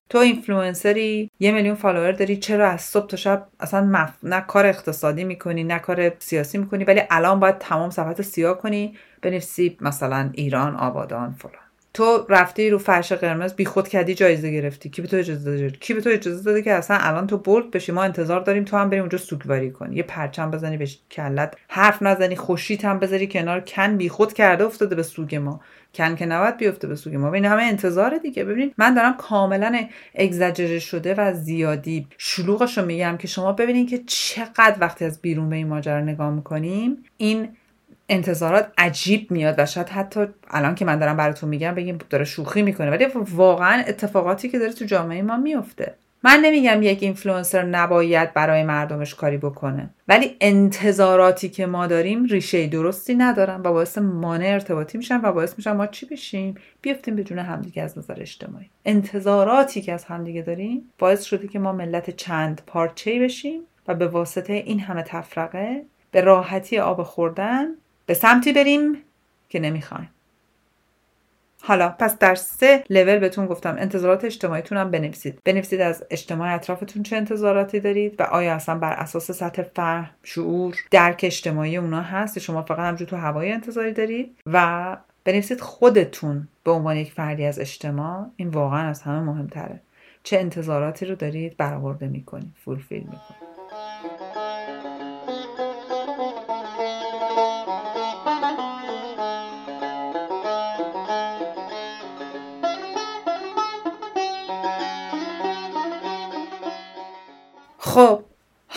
تو 0.09 0.19
اینفلوئنسری 0.19 1.31
یه 1.41 1.53
میلیون 1.53 1.75
follower 1.75 2.13
داری 2.13 2.37
چرا 2.37 2.69
از 2.69 2.81
صبح 2.81 3.07
تا 3.07 3.17
شب 3.17 3.47
اصلا 3.61 3.85
مف... 3.85 4.11
نه 4.23 4.41
کار 4.41 4.67
اقتصادی 4.67 5.25
می‌کنی 5.25 5.65
نه 5.65 5.79
کار 5.79 6.13
سیاسی 6.19 6.59
می‌کنی 6.59 6.85
ولی 6.85 7.01
الان 7.11 7.41
باید 7.41 7.59
تمام 7.59 7.91
صفحات 7.91 8.23
سیاه 8.23 8.59
کنی 8.59 8.97
بنویسی 9.23 9.77
مثلا 9.81 10.31
ایران 10.33 10.77
آبادان 10.77 11.33
فلان. 11.33 11.64
تو 11.95 12.27
رفتی 12.29 12.71
رو 12.71 12.79
فرش 12.79 13.13
قرمز 13.13 13.55
بی 13.55 13.65
خود 13.65 13.89
کردی 13.89 14.15
جایزه 14.15 14.51
گرفتی. 14.51 14.91
کی 14.91 15.03
به 15.03 15.09
تو 15.09 15.17
اجازه 15.17 15.51
داده؟ 15.51 15.71
کی 15.71 15.95
به 15.95 16.01
تو 16.01 16.11
اجازه 16.11 16.43
داده 16.45 16.63
که 16.63 16.73
اصلا 16.73 16.97
الان 17.01 17.27
تو 17.27 17.39
bold 17.39 17.71
بشی؟ 17.71 17.93
ما 17.93 18.03
انتظار 18.03 18.41
داریم 18.41 18.65
تو 18.65 18.77
هم 18.77 18.91
بری 18.91 19.01
اونجا 19.01 19.19
سوگواری 19.19 19.71
کنی. 19.71 19.97
یه 19.97 20.03
پرچم 20.03 20.51
بزنی 20.51 20.77
به 20.77 20.89
کله‌ت 21.11 21.57
حرف 21.69 22.03
نزنی 22.03 22.37
خوشیت 22.37 22.85
هم 22.85 22.99
بذاری 22.99 23.27
کنار. 23.27 23.61
کن 23.61 23.97
بی 23.97 24.09
خود 24.09 24.33
کرده 24.33 24.65
افتاده 24.65 24.95
به 24.95 25.03
سوگ 25.03 25.37
ما. 25.37 25.61
کن 25.95 26.17
که 26.17 26.27
نباید 26.27 26.57
بیفته 26.57 26.87
به 26.87 26.97
سوگ 26.97 27.15
ما. 27.15 27.33
این 27.33 27.45
همه 27.45 27.63
انتظار 27.63 28.19
دیگه. 28.19 28.45
ببینید 28.45 28.75
من 28.79 28.95
دارم 28.95 29.17
کاملا 29.17 29.87
اگزاجره 30.15 30.79
شده 30.79 31.15
و 31.15 31.33
زیادی 31.35 32.07
شلوغش 32.19 32.79
میگم 32.79 33.17
که 33.17 33.29
شما 33.29 33.53
ببینید 33.53 33.91
که 33.91 33.99
چقدر 34.07 34.77
وقتی 34.81 35.05
از 35.05 35.21
بیرون 35.21 35.49
به 35.49 35.57
این 35.57 35.69
ماجرا 35.69 36.01
نگاه 36.01 36.31
می‌کنیم 36.31 37.05
این 37.17 37.49
انتظارات 38.09 38.73
عجیب 38.79 39.31
میاد 39.31 39.55
و 39.59 39.67
شاید 39.67 39.89
حتی 39.89 40.27
الان 40.51 40.75
که 40.75 40.85
من 40.85 40.99
دارم 40.99 41.17
براتون 41.17 41.49
میگم 41.49 41.75
بگیم 41.75 41.99
داره 42.11 42.25
شوخی 42.25 42.63
می‌کنه. 42.63 42.91
ولی 42.91 43.07
واقعا 43.15 43.85
اتفاقاتی 43.87 44.49
که 44.49 44.59
داره 44.59 44.73
تو 44.73 44.85
جامعه 44.85 45.23
ما 45.23 45.37
میفته 45.37 45.95
من 46.25 46.41
نمیگم 46.43 46.83
یک 46.83 47.03
اینفلوئنسر 47.03 47.63
نباید 47.63 48.35
برای 48.35 48.63
مردمش 48.63 49.15
کاری 49.15 49.37
بکنه. 49.37 49.91
ولی 50.09 50.37
انتظاراتی 50.41 51.49
که 51.49 51.67
ما 51.67 51.87
داریم 51.87 52.25
ریشه 52.25 52.67
درستی 52.67 53.15
ندارن 53.15 53.61
و 53.61 53.73
باعث 53.73 53.99
مانع 53.99 54.47
ارتباطی 54.47 54.99
میشن 54.99 55.21
و 55.23 55.33
باعث 55.33 55.55
میشن 55.57 55.73
ما 55.73 55.87
چی 55.87 56.07
بشیم؟ 56.07 56.55
بیفتیم 56.83 57.17
به 57.17 57.43
همدیگه 57.43 57.83
از 57.83 57.99
نظر 57.99 58.21
اجتماعی. 58.21 58.71
انتظاراتی 58.85 59.83
که 59.83 59.93
از 59.93 60.05
همدیگه 60.05 60.43
داریم 60.43 60.93
باعث 60.99 61.23
شده 61.23 61.49
که 61.49 61.59
ما 61.59 61.73
ملت 61.73 62.11
چند 62.11 62.61
پارچه 62.67 63.21
بشیم 63.21 63.61
و 63.89 63.95
به 63.95 64.07
واسطه 64.07 64.53
این 64.53 64.81
همه 64.81 65.03
تفرقه 65.03 65.83
به 66.11 66.21
راحتی 66.21 66.79
آب 66.79 67.03
خوردن 67.03 67.67
به 68.07 68.15
سمتی 68.15 68.53
بریم 68.53 68.97
که 69.49 69.61
نمی‌خوایم. 69.61 70.11
حالا 71.63 71.89
پس 71.89 72.19
در 72.19 72.35
سه 72.35 72.85
لول 72.91 73.19
بهتون 73.19 73.47
گفتم 73.47 73.77
انتظارات 73.79 74.25
اجتماعیتون 74.25 74.79
هم 74.79 74.91
بنویسید. 74.91 75.39
بنویسید 75.45 75.81
از 75.81 76.05
اجتماع 76.11 76.55
اطرافتون 76.55 77.03
چه 77.03 77.17
انتظاراتی 77.17 77.81
دارید 77.81 78.21
و 78.21 78.23
آیا 78.23 78.55
اصلا 78.55 78.79
بر 78.79 78.93
اساس 78.93 79.31
سطح 79.31 79.63
فهم 79.63 80.11
شعور 80.23 80.77
درک 80.91 81.21
اجتماعی 81.23 81.77
اونا 81.77 82.03
هست؟ 82.03 82.39
شما 82.39 82.63
فقط 82.63 82.79
همجور 82.79 83.09
تو 83.09 83.17
هوای 83.17 83.53
انتظاری 83.53 83.93
دارید 83.93 84.39
و 84.47 84.97
بنویسید 85.25 85.61
خودتون 85.61 86.49
به 86.65 86.71
عنوان 86.71 86.97
یک 86.97 87.13
فردی 87.13 87.45
از 87.45 87.59
اجتماع. 87.59 88.27
این 88.37 88.49
واقعا 88.49 88.89
از 88.89 89.03
همه 89.03 89.21
مهمتره. 89.21 89.81
چه 90.23 90.39
انتظاراتی 90.39 91.07
رو 91.07 91.15
دارید 91.15 91.57
برآورده 91.57 92.09
می‌کنید 92.09 92.53
فولفیل 92.65 93.03
می‌کنید. 93.03 93.54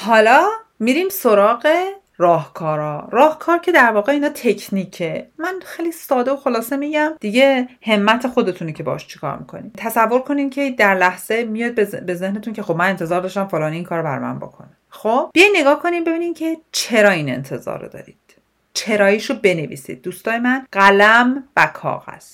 حالا 0.08 0.50
میریم 0.80 1.10
سراغ 1.10 1.68
راهکارا. 2.18 3.08
راهکار 3.12 3.58
که 3.58 3.72
در 3.72 3.92
واقع 3.92 4.12
اینا 4.12 4.30
تکنیکه. 4.30 5.28
من 5.38 5.60
خیلی 5.66 5.92
ساده 5.92 6.32
و 6.32 6.38
خلاصه 6.38 6.78
میگم. 6.78 7.12
دیگه 7.20 7.70
همت 7.82 8.28
خودتونی 8.28 8.74
که 8.74 8.84
باش 8.84 9.08
چیکار 9.08 9.38
می‌کنید 9.38 9.74
تصور 9.78 10.22
کنین 10.22 10.50
که 10.50 10.72
در 10.72 10.96
لحظه 10.96 11.44
میاد 11.44 11.76
به 12.06 12.16
ذهنتون 12.16 12.54
که 12.54 12.64
خب 12.64 12.76
من 12.76 12.90
انتظار 12.90 13.22
داشتم 13.22 13.48
فلانی 13.48 13.76
این 13.76 13.86
کار 13.86 14.02
بر 14.02 14.20
من 14.20 14.40
بکنه. 14.40 14.70
خب 14.90 15.30
بیاین 15.34 15.56
نگاه 15.60 15.82
کنین 15.82 16.04
ببینین 16.04 16.34
که 16.34 16.58
چرا 16.72 17.10
این 17.10 17.30
انتظار 17.30 17.82
رو 17.82 17.88
دارید. 17.88 18.18
چراییشو 18.74 19.34
بنویسید. 19.34 20.02
دوستای 20.02 20.40
من 20.40 20.66
قلم 20.72 21.44
و 21.58 21.66
کاغذ. 21.74 22.26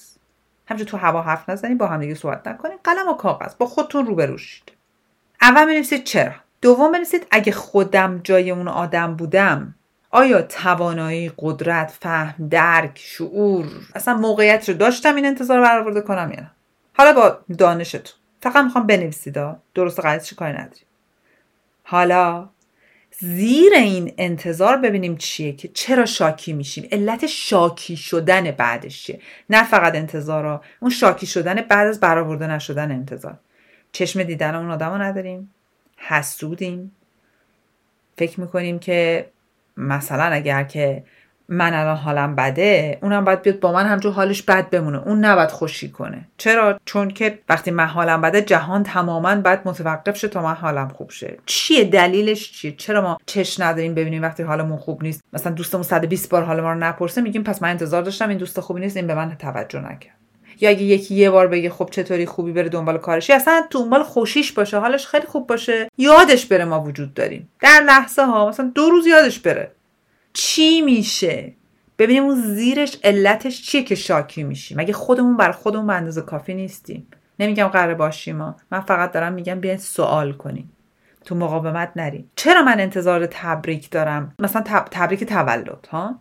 همچون 0.67 0.85
تو 0.85 0.97
هوا 0.97 1.21
حرف 1.21 1.49
نزنید 1.49 1.77
با 1.77 1.87
همدیگه 1.87 2.15
صحبت 2.15 2.47
نکنید 2.47 2.79
قلم 2.83 3.07
و 3.09 3.13
کاغذ. 3.13 3.55
با 3.55 3.65
خودتون 3.65 4.05
روبروشید. 4.05 4.71
اول 5.41 5.65
بنویسید 5.65 6.03
چرا. 6.03 6.33
دوم 6.63 6.91
بنویسید 6.91 7.27
اگه 7.31 7.51
خودم 7.51 8.21
جای 8.23 8.51
اون 8.51 8.67
آدم 8.67 9.15
بودم 9.15 9.75
آیا 10.11 10.41
توانایی 10.41 11.31
قدرت 11.37 11.97
فهم 12.01 12.47
درک 12.47 12.99
شعور 13.03 13.65
اصلا 13.95 14.13
موقعیت 14.17 14.69
رو 14.69 14.75
داشتم 14.75 15.15
این 15.15 15.25
انتظار 15.25 15.57
رو 15.57 15.63
برآورده 15.63 16.01
کنم 16.01 16.31
یا 16.31 16.39
نه؟ 16.39 16.51
حالا 16.93 17.13
با 17.13 17.37
دانشتون. 17.57 18.15
فقط 18.41 18.63
می‌خوام 18.63 18.87
بنویسید 18.87 19.37
درست 19.73 19.99
و 20.03 20.19
چی 20.19 20.35
کاری 20.35 20.53
نداریم. 20.53 20.85
حالا 21.83 22.49
زیر 23.19 23.73
این 23.73 24.13
انتظار 24.17 24.77
ببینیم 24.77 25.17
چیه 25.17 25.53
که 25.53 25.67
چرا 25.67 26.05
شاکی 26.05 26.53
میشیم. 26.53 26.87
علت 26.91 27.25
شاکی 27.25 27.97
شدن 27.97 28.51
بعدش 28.51 29.03
چیه؟ 29.03 29.21
نه 29.49 29.63
فقط 29.63 29.95
انتظارا 29.95 30.61
اون 30.79 30.91
شاکی 30.91 31.25
شدن 31.25 31.55
بعد 31.61 31.87
از 31.87 31.99
برآورده 31.99 32.47
نشدن 32.47 32.91
انتظار. 32.91 33.39
چشم 33.91 34.23
دیدن 34.23 34.55
اون 34.55 34.71
آدم 34.71 34.89
رو 34.89 34.97
نداریم. 34.97 35.53
حسودیم 35.97 36.91
فکر 38.17 38.41
می‌کنیم 38.41 38.79
که 38.79 39.29
مثلا 39.77 40.23
اگر 40.23 40.63
که 40.63 41.03
من 41.47 41.73
الان 41.73 41.97
حالم 41.97 42.35
بده 42.35 42.97
اونم 43.01 43.25
باید 43.25 43.41
بیاد 43.41 43.59
با 43.59 43.71
من 43.71 43.85
همجور 43.85 44.13
حالش 44.13 44.41
بد 44.41 44.69
بمونه. 44.69 45.07
اون 45.07 45.25
نباید 45.25 45.51
خوشی 45.51 45.89
کنه. 45.89 46.27
چرا؟ 46.37 46.79
چون 46.85 47.07
که 47.07 47.39
وقتی 47.49 47.71
من 47.71 47.85
حالم 47.85 48.21
بده 48.21 48.41
جهان 48.41 48.83
تماما 48.83 49.35
باید 49.35 49.59
متوقف 49.65 50.17
شه 50.17 50.27
تا 50.27 50.41
من 50.41 50.53
حالم 50.53 50.87
خوب 50.87 51.09
شه. 51.11 51.37
چیه؟ 51.45 51.83
دلیلش 51.83 52.51
چیه؟ 52.51 52.71
چرا 52.71 53.01
ما 53.01 53.17
چش 53.25 53.59
نداریم 53.59 53.95
ببینیم 53.95 54.21
وقتی 54.21 54.43
حالمون 54.43 54.77
خوب 54.77 55.03
نیست؟ 55.03 55.23
مثلا 55.33 55.53
دوستمون 55.53 55.83
120 55.83 56.29
بار 56.29 56.43
حال 56.43 56.61
ما 56.61 56.73
رو 56.73 56.79
نپرسه 56.79 57.21
میگیم 57.21 57.43
پس 57.43 57.61
من 57.61 57.69
انتظار 57.69 58.01
داشتم 58.01 58.29
این 58.29 58.37
دوست 58.37 58.59
خوبی 58.59 58.81
نیست 58.81 58.97
این 58.97 59.07
به 59.07 59.15
من 59.15 59.35
توجه 59.35 59.79
نکرد. 59.79 60.22
یا 60.63 60.69
اگه 60.69 60.83
یکی 60.83 61.15
یه 61.15 61.29
بار 61.29 61.47
بگه 61.47 61.69
خب 61.69 61.89
چطوری 61.91 62.25
خوبی 62.25 62.51
بره 62.51 62.69
دنبال 62.69 62.97
کارش. 62.97 63.29
یا 63.29 63.35
اصلا 63.35 63.63
دنبال 63.69 64.03
خوشیش 64.03 64.51
باشه 64.51 64.77
حالش 64.77 65.07
خیلی 65.07 65.25
خوب 65.25 65.47
باشه. 65.47 65.89
یادش 65.97 66.45
بره 66.45 66.65
ما 66.65 66.83
وجود 66.83 67.13
داریم. 67.13 67.49
در 67.61 67.81
لحظه 67.85 68.25
ها 68.25 68.49
مثلا 68.49 68.71
دو 68.75 68.89
روز 68.89 69.07
یادش 69.07 69.39
بره. 69.39 69.71
چی 70.33 70.81
میشه؟ 70.81 71.53
ببینیم 71.99 72.23
اون 72.23 72.41
زیرش 72.41 72.97
علتش 73.03 73.61
چیه 73.61 73.83
که 73.83 73.95
شاکی 73.95 74.43
میشیم. 74.43 74.77
مگه 74.77 74.93
خودمون 74.93 75.37
بر 75.37 75.51
خودمون 75.51 75.87
به 75.87 75.93
اندازه 75.93 76.21
کافی 76.21 76.53
نیستیم. 76.53 77.07
نمیگم 77.39 77.67
قرار 77.67 77.93
باشیم 77.93 78.35
ما 78.35 78.55
من 78.71 78.79
فقط 78.79 79.11
دارم 79.11 79.33
میگم 79.33 79.59
بیاین 79.59 79.77
سوال 79.77 80.33
کنیم. 80.33 80.71
تو 81.25 81.35
مقاومت 81.35 81.91
نریم 81.95 82.31
چرا 82.35 82.61
من 82.61 82.79
انتظار 82.79 83.25
تبریک 83.25 83.89
دارم؟ 83.89 84.33
مثلا 84.39 84.61
تبریک 84.91 85.23
تولد 85.23 85.87
ها؟ 85.91 86.19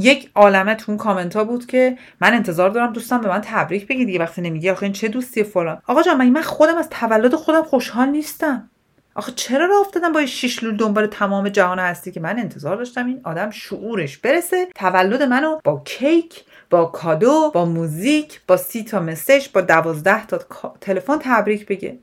یک 0.00 0.30
عالمه 0.34 0.74
تو 0.74 0.92
اون 0.92 0.98
کامنت 0.98 1.36
ها 1.36 1.44
بود 1.44 1.66
که 1.66 1.98
من 2.20 2.34
انتظار 2.34 2.70
دارم 2.70 2.92
دوستم 2.92 3.20
به 3.20 3.28
من 3.28 3.40
تبریک 3.40 3.86
بگی 3.86 4.04
دیگه 4.04 4.18
وقتی 4.18 4.40
نمیگی 4.40 4.70
آخه 4.70 4.82
این 4.82 4.92
چه 4.92 5.08
دوستی 5.08 5.42
فلان. 5.42 5.82
آقا 5.86 6.02
جان 6.02 6.30
من 6.30 6.42
خودم 6.42 6.76
از 6.76 6.88
تولد 6.90 7.34
خودم 7.34 7.62
خوشحال 7.62 8.08
نیستم. 8.08 8.70
آخه 9.14 9.32
چرا 9.32 9.66
راه 9.66 9.80
افتادم 9.80 10.12
با 10.12 10.26
شیش 10.26 10.62
لول 10.62 10.76
دنبال 10.76 11.06
تمام 11.06 11.48
جهان 11.48 11.78
هستی 11.78 12.12
که 12.12 12.20
من 12.20 12.38
انتظار 12.38 12.76
داشتم 12.76 13.06
این 13.06 13.20
آدم 13.24 13.50
شعورش 13.50 14.18
برسه؟ 14.18 14.68
تولد 14.74 15.22
منو 15.22 15.58
با 15.64 15.82
کیک 15.84 16.44
با 16.70 16.84
کادو 16.84 17.50
با 17.54 17.64
موزیک 17.64 18.40
با 18.46 18.56
سی 18.56 18.84
تا 18.84 19.00
مسج 19.00 19.48
با 19.54 19.60
دوازده 19.60 20.26
تا 20.26 20.38
تلفن 20.80 21.18
تبریک 21.20 21.66
بگه. 21.66 21.98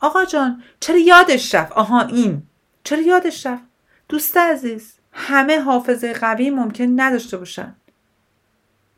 آقا 0.00 0.24
جان 0.24 0.62
چرا 0.80 0.98
یادش 0.98 1.54
رفت؟ 1.54 1.72
آها 1.72 2.00
این. 2.00 2.42
چرا 2.84 3.00
یادش 3.00 3.46
رفت؟ 3.46 3.62
دوست 4.08 4.36
عزیز. 4.36 4.99
همه 5.12 5.60
حافظه 5.60 6.12
قوی 6.12 6.50
ممکن 6.50 6.92
نداشته 6.96 7.36
باشن. 7.36 7.74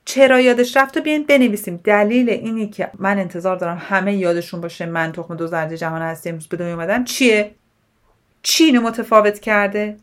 چرا 0.04 0.40
یادش 0.40 0.76
رفت؟ 0.76 0.96
و 0.96 1.00
بیاین 1.00 1.22
بنویسیم. 1.22 1.80
دلیل 1.84 2.30
اینی 2.30 2.68
که 2.68 2.90
من 2.98 3.18
انتظار 3.18 3.56
دارم 3.56 3.82
همه 3.88 4.14
یادشون 4.14 4.60
باشه 4.60 4.86
من 4.86 5.12
تخم 5.12 5.36
دو 5.36 5.46
زرد 5.46 5.74
جهان 5.74 6.02
هستی 6.02 6.28
امروز 6.28 6.46
به 6.46 6.56
دنیا 6.56 6.74
اومدن 6.74 7.04
چیه؟ 7.04 7.54
چی 8.42 8.64
اینو 8.64 8.80
متفاوت 8.80 9.38
کرده؟ 9.38 9.96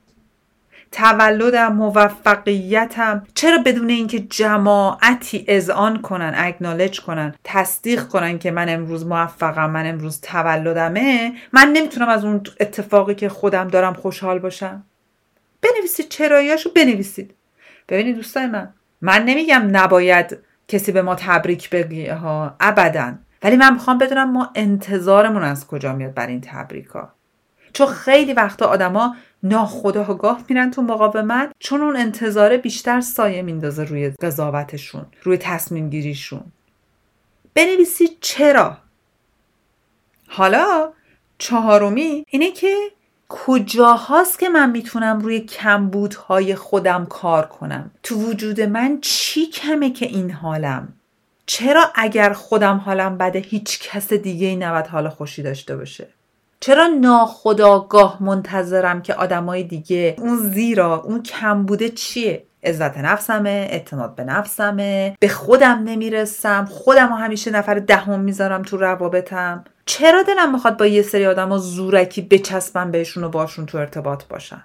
تولدم 0.92 1.74
موفقیتم. 1.74 3.28
چرا 3.34 3.58
بدون 3.58 3.90
اینکه 3.90 4.20
جماعتی 4.20 5.46
اذعان 5.48 6.02
کنن 6.02 6.34
اگنالج 6.36 7.02
کنن 7.02 7.36
تصدیق 7.44 8.08
کنن 8.08 8.40
که 8.40 8.52
من 8.52 8.70
امروز 8.70 9.06
موفقم 9.06 9.70
من 9.70 9.86
امروز 9.86 10.22
تولدمه 10.22 11.34
من 11.54 11.68
نمی‌تونم 11.74 12.10
از 12.10 12.26
اون 12.26 12.42
اتفاقی 12.60 13.16
که 13.16 13.30
خودم 13.30 13.68
دارم 13.68 13.94
خوشحال 13.94 14.40
باشم؟ 14.40 14.84
بنویسید 15.62 16.10
چراییاشو 16.10 16.70
بنویسید. 16.76 17.34
ببینید 17.90 18.16
دوستای 18.16 18.48
من 18.48 18.74
من 19.02 19.26
نمیگم 19.26 19.68
نباید 19.72 20.38
کسی 20.68 20.92
به 20.92 21.02
ما 21.02 21.16
تبریک 21.16 21.70
بگه 21.70 22.16
ها 22.16 22.56
ابدا. 22.60 23.16
ولی 23.44 23.56
من 23.56 23.74
می‌خوام 23.74 23.98
بدونم 23.98 24.32
ما 24.32 24.50
انتظارمون 24.56 25.44
از 25.44 25.68
کجا 25.68 25.94
میاد 25.94 26.14
بر 26.14 26.28
این 26.28 26.42
تبریک 26.42 26.88
ها 26.88 27.14
چون 27.74 27.88
خیلی 27.88 28.34
وقتا 28.34 28.66
آدما 28.66 29.16
ناخداگاه 29.44 30.44
میرن 30.50 30.72
تو 30.72 30.82
مقاومت 30.82 31.52
چون 31.60 31.82
اون 31.82 31.96
انتظاره 31.96 32.58
بیشتر 32.58 33.02
سایه 33.02 33.42
میندازه 33.42 33.84
روی 33.84 34.10
قضاوتشون 34.10 35.06
روی 35.24 35.38
تصمیم 35.38 35.90
گیریشون 35.90 36.44
بنویسید 37.54 38.18
چرا؟ 38.22 38.78
حالا 40.28 40.92
چهارمی 41.38 42.26
اینه 42.30 42.52
که 42.52 42.76
کجاهاست 43.30 44.40
که 44.40 44.50
من 44.50 44.72
می‌تونم 44.72 45.20
روی 45.20 45.40
کمبودهای 45.40 46.56
خودم 46.56 47.06
کار 47.06 47.46
کنم؟ 47.46 47.92
تو 48.04 48.16
وجود 48.16 48.62
من 48.62 48.98
چی 49.02 49.46
کمه 49.46 49.90
که 49.90 50.06
این 50.06 50.32
حالم؟ 50.32 50.88
چرا 51.46 51.86
اگر 51.96 52.34
خودم 52.34 52.78
حالم 52.78 53.18
بده 53.18 53.40
هیچ 53.40 53.80
کس 53.80 54.14
دیگه 54.14 54.48
ای 54.48 54.56
نباید 54.56 54.88
حال 54.88 55.10
خوشی 55.10 55.44
داشته 55.44 55.76
باشه؟ 55.76 56.08
چرا 56.60 56.88
ناخداگاه 56.88 58.24
منتظرم 58.24 59.02
که 59.02 59.14
آدمای 59.14 59.64
دیگه 59.64 60.16
اون 60.18 60.38
زیرا 60.38 61.02
اون 61.02 61.24
کمبوده 61.24 61.90
چیه؟ 61.90 62.44
عزت 62.64 62.98
نفسمه 62.98 63.68
اعتماد 63.72 64.16
به 64.16 64.24
نفسمه 64.24 65.18
به 65.20 65.28
خودم 65.28 65.84
نمی‌رسم 65.86 66.66
خودم 66.66 67.08
همیشه 67.08 67.52
نفر 67.52 67.80
دهم 67.80 68.20
می‌ذارم 68.20 68.62
تو 68.62 68.78
روابطم. 68.78 69.64
چرا 69.90 70.24
دلم 70.24 70.52
می‌خواد 70.52 70.78
با 70.78 70.86
یه 70.86 71.02
سری 71.02 71.26
آدم 71.26 71.58
زورکی 71.58 72.22
بچسبم 72.22 72.92
بهشون 72.92 73.24
و 73.24 73.30
باشون 73.30 73.66
تو 73.66 73.78
ارتباط 73.78 74.24
باشم؟ 74.24 74.64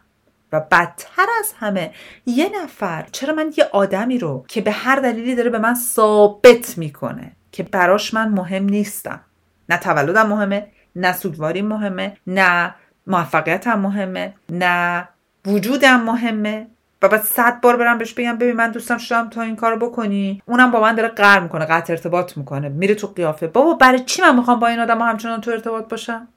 و 0.53 0.61
بدتر 0.61 1.27
از 1.39 1.53
همه 1.59 1.91
یه 2.27 2.51
نفر 2.63 3.07
چرا 3.13 3.35
من 3.35 3.53
یه 3.57 3.65
آدمی 3.73 4.19
رو 4.19 4.45
که 4.49 4.61
به 4.61 4.71
هر 4.71 4.97
دلیلی 4.97 5.35
داره 5.35 5.51
به 5.51 5.59
من 5.59 5.75
ثابت 5.75 6.79
می‌کنه 6.79 7.33
که 7.53 7.63
براش 7.63 8.15
من 8.15 8.29
مهم 8.29 8.65
نیستم. 8.65 9.21
نه 9.69 9.77
تولدم 9.77 10.27
مهمه 10.27 10.67
نه 10.97 11.13
سوگواری 11.13 11.63
مهمه 11.63 12.17
نه 12.27 12.75
موفقیتم 13.07 13.79
مهمه 13.79 14.35
نه 14.49 15.09
وجودم 15.47 16.01
مهمه. 16.01 16.67
و 17.05 17.09
بعد 17.09 17.23
صد 17.23 17.61
بار 17.61 17.77
برم 17.77 17.99
بهش 17.99 18.13
بگم 18.15 18.39
ببین 18.39 18.57
من 18.57 18.71
دوستم 18.71 18.99
شدم 18.99 19.31
تا 19.31 19.43
این 19.43 19.57
کارو 19.57 19.77
بکنی. 19.77 20.43
اونم 20.47 20.71
با 20.71 20.81
من 20.81 20.95
داره 20.95 21.09
قهر 21.09 21.41
می‌کنه 21.41 21.65
قطع 21.65 21.93
ارتباط 21.93 22.37
می‌کنه 22.37 22.69
میره 22.69 22.95
تو 22.95 23.07
قیافه. 23.07 23.47
بابا 23.47 23.75
برای 23.75 23.99
چی 23.99 24.23
من 24.23 24.37
می‌خوام 24.37 24.61
با 24.61 24.67
این 24.67 24.81
آدم 24.81 25.03
همچنان 25.03 25.41
تو 25.41 25.51
ارتباط 25.51 25.89
باشم؟ 25.89 26.29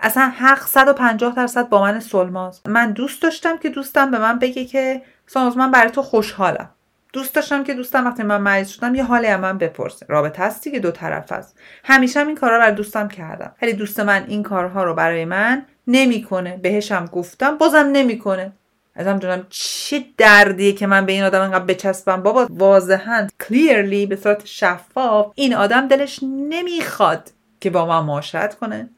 اصلا 0.00 0.32
حق 0.38 0.66
150 0.66 1.34
درصد 1.34 1.68
با 1.68 1.82
من 1.82 2.00
سلماز 2.00 2.60
من 2.66 2.92
دوست 2.92 3.22
داشتم 3.22 3.58
که 3.58 3.70
دوستم 3.70 4.10
به 4.10 4.18
من 4.18 4.38
بگه 4.38 4.64
که 4.64 5.02
سانوز 5.26 5.56
من 5.56 5.70
برای 5.70 5.90
تو 5.90 6.02
خوشحالم. 6.02 6.70
دوست 7.12 7.34
داشتم 7.34 7.64
که 7.64 7.74
دوستم 7.74 8.06
وقتی 8.06 8.22
من 8.22 8.40
مریض 8.40 8.68
شدم 8.68 8.94
یه 8.94 9.04
حالی 9.04 9.36
من 9.36 9.58
بپرسه. 9.58 10.06
رابطه 10.08 10.42
هستی 10.42 10.70
که 10.70 10.80
دو 10.80 10.90
طرف 10.90 11.32
است 11.32 11.58
همیشه 11.84 12.20
هم 12.20 12.26
این 12.26 12.36
کارها 12.36 12.56
رو 12.56 12.62
برای 12.62 12.74
دوستم 12.74 13.08
کردم. 13.08 13.52
ولی 13.62 13.72
دوست 13.72 14.00
من 14.00 14.24
این 14.28 14.42
کارها 14.42 14.84
رو 14.84 14.94
برای 14.94 15.24
من 15.24 15.66
نمی‌کنه. 15.86 16.56
بهشم 16.56 17.06
گفتم 17.12 17.58
بازم 17.58 17.88
نمی‌کنه. 17.92 18.52
ازم 18.94 19.18
دونم 19.18 19.46
چه 19.50 20.04
دردیه 20.16 20.72
که 20.72 20.86
من 20.86 21.06
به 21.06 21.12
این 21.12 21.22
آدم 21.22 21.40
انقدر 21.40 21.64
بچسبم. 21.64 22.22
بابا 22.22 22.46
واضحا 22.50 23.26
کلیرلی 23.48 24.06
به 24.06 24.16
صورت 24.16 24.46
شفاف 24.46 25.32
این 25.34 25.54
آدم 25.54 25.88
دلش 25.88 26.20
نمی‌خواد 26.22 27.30
که 27.60 27.70
با 27.70 27.86
من 27.86 28.00
معاشرت 28.04 28.54
کنه. 28.54 28.90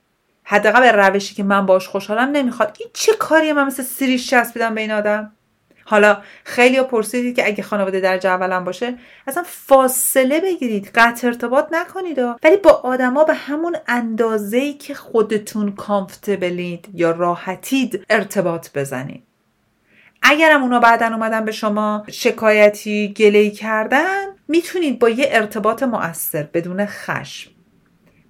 حداقل 0.44 0.80
به 0.80 0.92
روشی 0.92 1.34
که 1.34 1.42
من 1.42 1.66
باش 1.66 1.88
خوشحالم 1.88 2.30
نمی‌خواد. 2.30 2.76
این 2.80 2.90
چه 2.92 3.12
کاریه 3.12 3.52
من 3.52 3.66
مثل 3.66 3.82
سریش 3.82 4.30
چسبیدم 4.30 4.74
به 4.74 4.80
این 4.80 4.92
آدم؟ 4.92 5.32
حالا 5.86 6.18
خیلی 6.44 6.82
پرسیدید 6.82 7.36
که 7.36 7.46
اگه 7.46 7.62
خانواده 7.62 8.00
در 8.00 8.26
اولم 8.26 8.64
باشه 8.64 8.94
اصلا 9.26 9.42
فاصله 9.46 10.40
بگیرید 10.40 10.90
قطع 10.94 11.26
ارتباط 11.26 11.68
نکنید. 11.72 12.18
ولی 12.18 12.56
با 12.56 12.70
آدما 12.70 13.24
به 13.24 13.34
همون 13.34 13.76
اندازه‌ای 13.88 14.72
که 14.72 14.94
خودتون 14.94 15.72
کامفتبلید 15.72 16.88
یا 16.94 17.10
راحتید 17.10 18.06
ارتباط 18.10 18.68
بزنید. 18.74 19.22
اگرم 20.24 20.62
اونا 20.62 20.80
بعدا 20.80 21.06
اومدن 21.06 21.44
به 21.44 21.52
شما 21.52 22.04
شکایتی 22.10 23.14
گلهی 23.16 23.50
کردن 23.50 24.24
می‌تونید 24.48 24.98
با 24.98 25.08
یه 25.08 25.28
ارتباط 25.30 25.82
مؤثر 25.82 26.42
بدون 26.42 26.86
خشم 26.86 27.50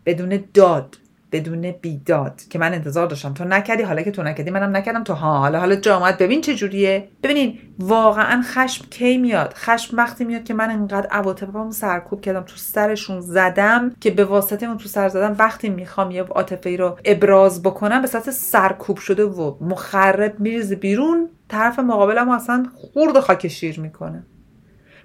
بدون 0.06 0.44
داد 0.54 0.96
بدون 1.32 1.70
بیداد 1.70 2.40
که 2.50 2.58
من 2.58 2.74
انتظار 2.74 3.06
داشتم. 3.06 3.34
تو 3.34 3.44
نکردی 3.44 3.82
حالا 3.82 4.02
که 4.02 4.10
تو 4.10 4.22
نکردی 4.22 4.50
منم 4.50 4.76
نکردم. 4.76 5.04
تو 5.04 5.12
ها 5.12 5.38
حالا 5.38 5.60
حالا 5.60 5.76
جامعت 5.76 6.18
ببین 6.18 6.40
چه 6.40 6.54
جوریه. 6.54 7.08
ببینین 7.22 7.58
واقعا 7.78 8.42
خشم 8.42 8.84
کی 8.90 9.18
میاد؟ 9.18 9.54
خشم 9.56 9.96
وقتی 9.96 10.24
میاد 10.24 10.44
که 10.44 10.54
من 10.54 10.70
انقدر 10.70 11.06
عواطفمو 11.06 11.72
سرکوب 11.72 12.20
کردم 12.20 12.42
تو 12.42 12.56
سرشون 12.56 13.20
زدم 13.20 13.92
که 14.00 14.10
به 14.10 14.24
واسطه 14.24 14.66
اون 14.66 14.78
تو 14.78 14.88
سر 14.88 15.08
زدم 15.08 15.36
وقتی 15.38 15.68
می‌خوام 15.68 16.10
یه 16.10 16.22
عاطفه 16.22 16.76
رو 16.76 16.98
ابراز 17.04 17.62
بکنم 17.62 18.02
به 18.02 18.08
صورت 18.08 18.30
سرکوب 18.30 18.98
شده 18.98 19.24
و 19.24 19.54
مخرب 19.60 20.40
میریزه 20.40 20.76
بیرون. 20.76 21.28
طرف 21.54 21.78
مقابلم 21.78 22.28
اصلا 22.28 22.66
خورد 22.74 23.20
خاک 23.20 23.48
شیر 23.48 23.80
می‌کنه. 23.80 24.26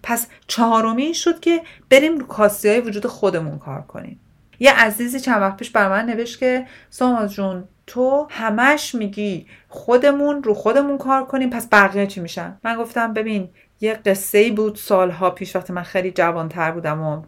پس 0.03 0.27
چهارمی 0.47 1.13
شد 1.13 1.39
که 1.39 1.61
بریم 1.89 2.17
رو 2.17 2.27
کاستی 2.27 2.69
های 2.69 2.81
وجود 2.81 3.07
خودمون 3.07 3.59
کار 3.59 3.81
کنیم. 3.81 4.19
یه 4.59 4.71
عزیزی 4.73 5.19
چند 5.19 5.41
وقت 5.41 5.57
پیش 5.57 5.69
بر 5.69 5.89
من 5.89 6.05
نوشت 6.05 6.39
که 6.39 6.67
ساماز 6.89 7.33
جون 7.33 7.63
تو 7.87 8.27
همش 8.29 8.95
میگی 8.95 9.47
خودمون 9.67 10.43
رو 10.43 10.53
خودمون 10.53 10.97
کار 10.97 11.25
کنیم 11.25 11.49
پس 11.49 11.67
بقیه 11.71 12.07
چی 12.07 12.19
میشن؟ 12.21 12.57
من 12.63 12.77
گفتم 12.77 13.13
ببین 13.13 13.49
یه 13.81 13.93
قصه 13.93 14.37
ای 14.37 14.51
بود 14.51 14.75
سالها 14.75 15.29
پیش 15.29 15.55
وقتی 15.55 15.73
من 15.73 15.83
خیلی 15.83 16.11
جوانتر 16.11 16.71
بودم 16.71 17.01
و 17.01 17.21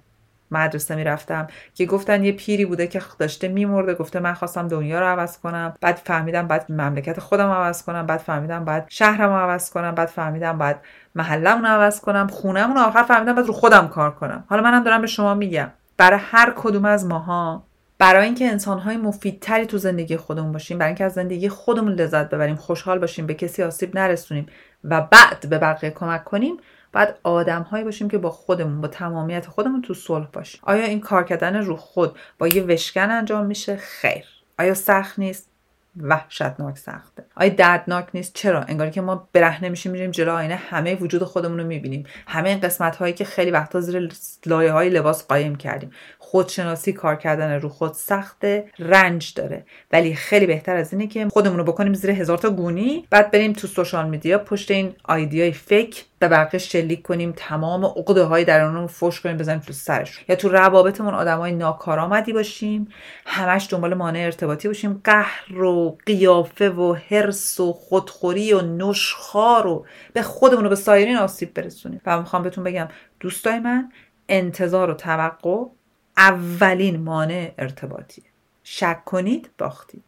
مدرسه 0.51 0.95
می‌رفتم 0.95 1.47
که 1.73 1.85
گفتن 1.85 2.23
یه 2.23 2.31
پیری 2.31 2.65
بوده 2.65 2.87
که 2.87 3.01
داشته 3.19 3.47
میمرده 3.47 3.93
گفته 3.93 4.19
من 4.19 4.33
خواستم 4.33 4.67
دنیا 4.67 4.99
رو 4.99 5.05
عوض 5.05 5.37
کنم. 5.37 5.73
بعد 5.81 5.95
فهمیدم 5.95 6.47
بعد 6.47 6.71
مملکت 6.71 7.19
خودم 7.19 7.49
عوض 7.49 7.83
کنم. 7.83 8.05
بعد 8.05 8.19
فهمیدم 8.19 8.65
بعد 8.65 8.85
شهرم 8.89 9.31
عوض 9.31 9.69
کنم. 9.69 9.95
بعد 9.95 10.07
فهمیدم 10.07 10.57
بعد 10.57 10.81
محلم 11.15 11.61
رو 11.61 11.67
عوض 11.67 12.01
کنم. 12.01 12.27
خونم 12.27 12.73
رو 12.73 12.79
آخر 12.79 13.03
فهمیدم 13.03 13.35
بعد 13.35 13.45
رو 13.45 13.53
خودم 13.53 13.87
کار 13.87 14.11
کنم. 14.11 14.43
حالا 14.49 14.61
منم 14.61 14.83
دارم 14.83 15.01
به 15.01 15.07
شما 15.07 15.33
میگم. 15.33 15.71
برای 15.97 16.19
هر 16.23 16.53
کدوم 16.55 16.85
از 16.85 17.05
ماها 17.05 17.63
برای 18.01 18.25
اینکه 18.25 18.47
انسانهای 18.47 18.97
مفیدتری 18.97 19.65
تو 19.65 19.77
زندگی 19.77 20.17
خودمون 20.17 20.51
باشیم 20.51 20.77
برای 20.77 20.89
اینکه 20.89 21.05
از 21.05 21.13
زندگی 21.13 21.49
خودمون 21.49 21.93
لذت 21.93 22.29
ببریم 22.29 22.55
خوشحال 22.55 22.99
باشیم 22.99 23.25
به 23.25 23.33
کسی 23.33 23.63
آسیب 23.63 23.97
نرسونیم 23.97 24.45
و 24.83 25.01
بعد 25.01 25.49
به 25.49 25.57
بقیه 25.57 25.91
کمک 25.91 26.23
کنیم 26.23 26.57
باید 26.93 27.15
آدمهایی 27.23 27.84
باشیم 27.84 28.10
که 28.10 28.17
با 28.17 28.30
خودمون 28.32 28.82
با 28.82 28.88
تمامیت 28.88 29.47
خودمون 29.47 29.82
تو 29.82 29.93
صلح 29.93 30.27
باشیم. 30.34 30.62
آیا 30.63 30.84
این 30.86 31.01
کار 31.01 31.23
کردن 31.23 31.56
رو 31.56 31.75
خود 31.75 32.19
با 32.39 32.47
یه 32.47 32.63
وشکن 32.63 33.12
انجام 33.12 33.45
میشه؟ 33.45 33.77
خیر. 33.77 34.25
آیا 34.60 34.73
سخت 34.73 35.19
نیست؟ 35.19 35.50
وحشتناک 35.97 36.77
سخته. 36.77 37.25
آیا 37.36 37.49
دردناک 37.49 38.08
نیست. 38.13 38.34
چرا؟ 38.34 38.62
انگاری 38.62 38.91
که 38.91 39.01
ما 39.01 39.30
برهنه 39.34 39.69
میشیم 39.69 39.91
میریم 39.91 40.12
جلو 40.12 40.32
آینه 40.32 40.56
همه 40.56 40.95
وجود 40.95 41.23
خودمون 41.23 41.60
رو 41.60 41.65
می‌بینیم. 41.65 42.06
همه 42.27 42.49
این 42.49 42.60
قسمت 42.60 42.95
هایی 42.95 43.13
که 43.13 43.25
خیلی 43.25 43.51
وقتا 43.51 43.82
زیر 43.82 44.10
لایه 44.45 44.71
های 44.71 44.89
لباس 44.89 45.27
قایم 45.27 45.56
کردیم. 45.56 45.91
خودشناسی 46.19 46.93
کار 46.93 47.15
کردن 47.15 47.60
رو 47.60 47.69
خود 47.69 47.93
سخت 47.93 48.45
رنج 48.80 49.34
داره. 49.34 49.65
ولی 49.91 50.15
خیلی 50.15 50.45
بهتر 50.45 50.75
از 50.75 50.93
اینه 50.93 51.08
که 51.08 51.27
خودمون 51.27 51.58
رو 51.58 51.63
بکنیم 51.63 51.93
زیر 51.93 52.12
هزار 52.12 52.38
تا 52.38 52.49
گونی 52.49 53.08
بعد 53.10 53.32
بریم 53.32 53.54
تو 53.54 53.67
سوشال 53.67 54.10
میدیا 54.10 54.38
پشت 54.38 54.71
این 54.71 54.95
آیدیای 55.04 55.51
فیک 55.51 56.06
به 56.19 56.27
بقیه 56.27 56.60
شلیک 56.60 57.01
کنیم 57.01 57.34
تمام 57.38 57.86
عقده 57.86 58.23
های 58.23 58.45
درونمون 58.45 58.88
فوش 58.88 59.21
کنیم 59.21 59.38
بزنیم 59.38 59.60
تو 59.60 59.73
سرش. 59.73 60.25
یا 60.30 60.36
تو 60.36 60.49
روابطمون 60.49 61.13
آدمای 61.13 61.51
ناکارآمدی 61.51 62.34
باشیم 62.34 62.88
همش 63.25 63.67
دنبال 63.71 63.93
مانع 63.93 64.19
ارتباطی 64.19 64.67
باشیم. 64.67 65.01
قهر 65.04 65.43
و 65.82 65.98
قیافه 66.06 66.70
و 66.70 66.94
حرس 66.94 67.60
و 67.60 67.74
خودخوری 67.74 68.54
و 68.54 68.62
نشخار 68.62 69.67
و 69.67 69.86
به 70.13 70.22
خودمون 70.22 70.63
رو 70.63 70.70
به 70.70 70.76
سایرین 70.76 71.17
آسیب 71.17 71.54
برسونیم. 71.54 72.02
و 72.06 72.20
می‌خوام 72.20 72.44
بهتون 72.44 72.63
بگم 72.63 72.88
دوستای 73.20 73.60
من 73.60 73.91
انتظار 74.30 74.89
و 74.89 74.94
توقع 74.94 75.65
اولین 76.17 77.02
مانع 77.02 77.54
ارتباطیه. 77.58 78.26
شک 78.63 79.06
کنید 79.06 79.50
باختید. 79.58 80.04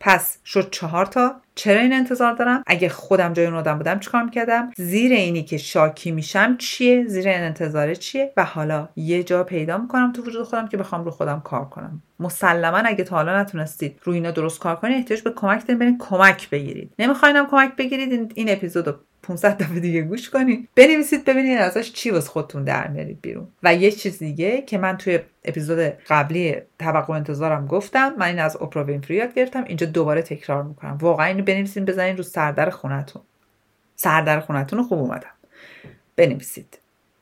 پس 0.00 0.38
شد 0.44 0.70
چهار 0.70 1.06
تا. 1.06 1.40
چرا 1.54 1.80
این 1.80 1.92
انتظار 1.92 2.32
دارم؟ 2.32 2.62
اگه 2.66 2.88
خودم 2.88 3.32
جای 3.32 3.46
اون 3.46 3.54
آدم 3.54 3.78
بودم 3.78 3.98
چیکار 3.98 4.22
می‌کردم؟ 4.22 4.70
زیر 4.76 5.12
اینی 5.12 5.42
که 5.42 5.58
شاکی 5.58 6.10
میشم 6.10 6.56
چیه؟ 6.56 7.04
زیر 7.06 7.28
این 7.28 7.40
انتظاره 7.40 7.96
چیه؟ 7.96 8.32
و 8.36 8.44
حالا 8.44 8.88
یه 8.96 9.22
جا 9.22 9.44
پیدا 9.44 9.78
می‌کنم 9.78 10.12
تو 10.12 10.22
وجود 10.22 10.46
خودم 10.46 10.68
که 10.68 10.76
بخوام 10.76 11.04
رو 11.04 11.10
خودم 11.10 11.40
کار 11.40 11.64
کنم. 11.64 12.02
مسلما 12.20 12.78
اگه 12.78 13.04
تا 13.04 13.16
حالا 13.16 13.40
نتونستید 13.40 14.00
روی 14.02 14.16
اینا 14.16 14.30
درست 14.30 14.60
کار 14.60 14.76
کنید 14.76 14.96
احتیاج 14.96 15.22
به 15.22 15.30
کمک 15.30 15.66
دارید. 15.66 15.78
برین 15.78 15.98
کمک 15.98 16.50
بگیرید. 16.50 16.92
نمیخواینم 16.98 17.46
کمک 17.46 17.76
بگیرید 17.76 18.32
این, 18.34 18.50
اپیزود 18.50 19.00
500 19.30 19.58
دفعه 19.58 19.80
دیگه 19.80 20.02
گوش 20.02 20.30
کنید 20.30 20.68
بنویسید 20.74 21.24
ببینید 21.24 21.58
ازش 21.58 21.92
چی 21.92 22.10
واسه 22.10 22.28
خودتون 22.28 22.64
در 22.64 22.88
میارید 22.88 23.20
بیرون. 23.20 23.48
و 23.62 23.74
یه 23.74 23.90
چیز 23.90 24.18
دیگه 24.18 24.62
که 24.62 24.78
من 24.78 24.96
توی 24.96 25.18
اپیزود 25.44 25.78
قبلی 26.08 26.56
توقع 26.78 27.14
انتظارم 27.14 27.66
گفتم 27.66 28.14
من 28.18 28.26
این 28.26 28.38
از 28.38 28.56
اپرا 28.56 28.84
وینفری 28.84 29.16
یاد 29.16 29.34
گرفتم. 29.34 29.64
اینجا 29.64 29.86
دوباره 29.86 30.22
تکرار 30.22 30.62
می‌کنم. 30.62 30.98
واقعا 31.00 31.26
اینو 31.26 31.44
بنویسید 31.44 31.84
بزنید 31.84 32.16
رو 32.16 32.22
سردر 32.22 32.70
خونتون. 32.70 33.22
سردر 33.96 34.40
خونتون 34.40 34.82
خوب 34.82 34.98
اومدم. 34.98 35.30
بنویسید. 36.16 36.78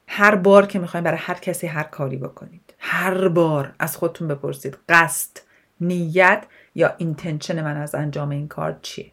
هر 0.06 0.34
بار 0.34 0.66
که 0.66 0.78
می‌خواین 0.78 1.04
برای 1.04 1.18
هر 1.18 1.34
کسی 1.34 1.66
هر 1.66 1.82
کاری 1.82 2.16
بکنید. 2.16 2.74
هر 2.78 3.28
بار 3.28 3.72
از 3.78 3.96
خودتون 3.96 4.28
بپرسید 4.28 4.78
قصد 4.88 5.36
نیت 5.80 6.44
یا 6.74 6.94
اینتنشن 6.98 7.64
من 7.64 7.76
از 7.76 7.94
انجام 7.94 8.30
این 8.30 8.48
کار 8.48 8.78
چیه. 8.82 9.10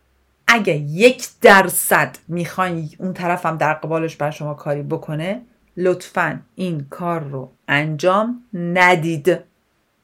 اگه 0.47 0.73
یک 0.75 1.27
درصد 1.41 2.17
می‌خواین 2.27 2.89
اون 2.99 3.13
طرفم 3.13 3.57
در 3.57 3.73
قبالش 3.73 4.15
بر 4.15 4.31
شما 4.31 4.53
کاری 4.53 4.83
بکنه 4.83 5.41
لطفا 5.77 6.41
این 6.55 6.87
کار 6.89 7.23
رو 7.23 7.51
انجام 7.67 8.43
ندید. 8.53 9.39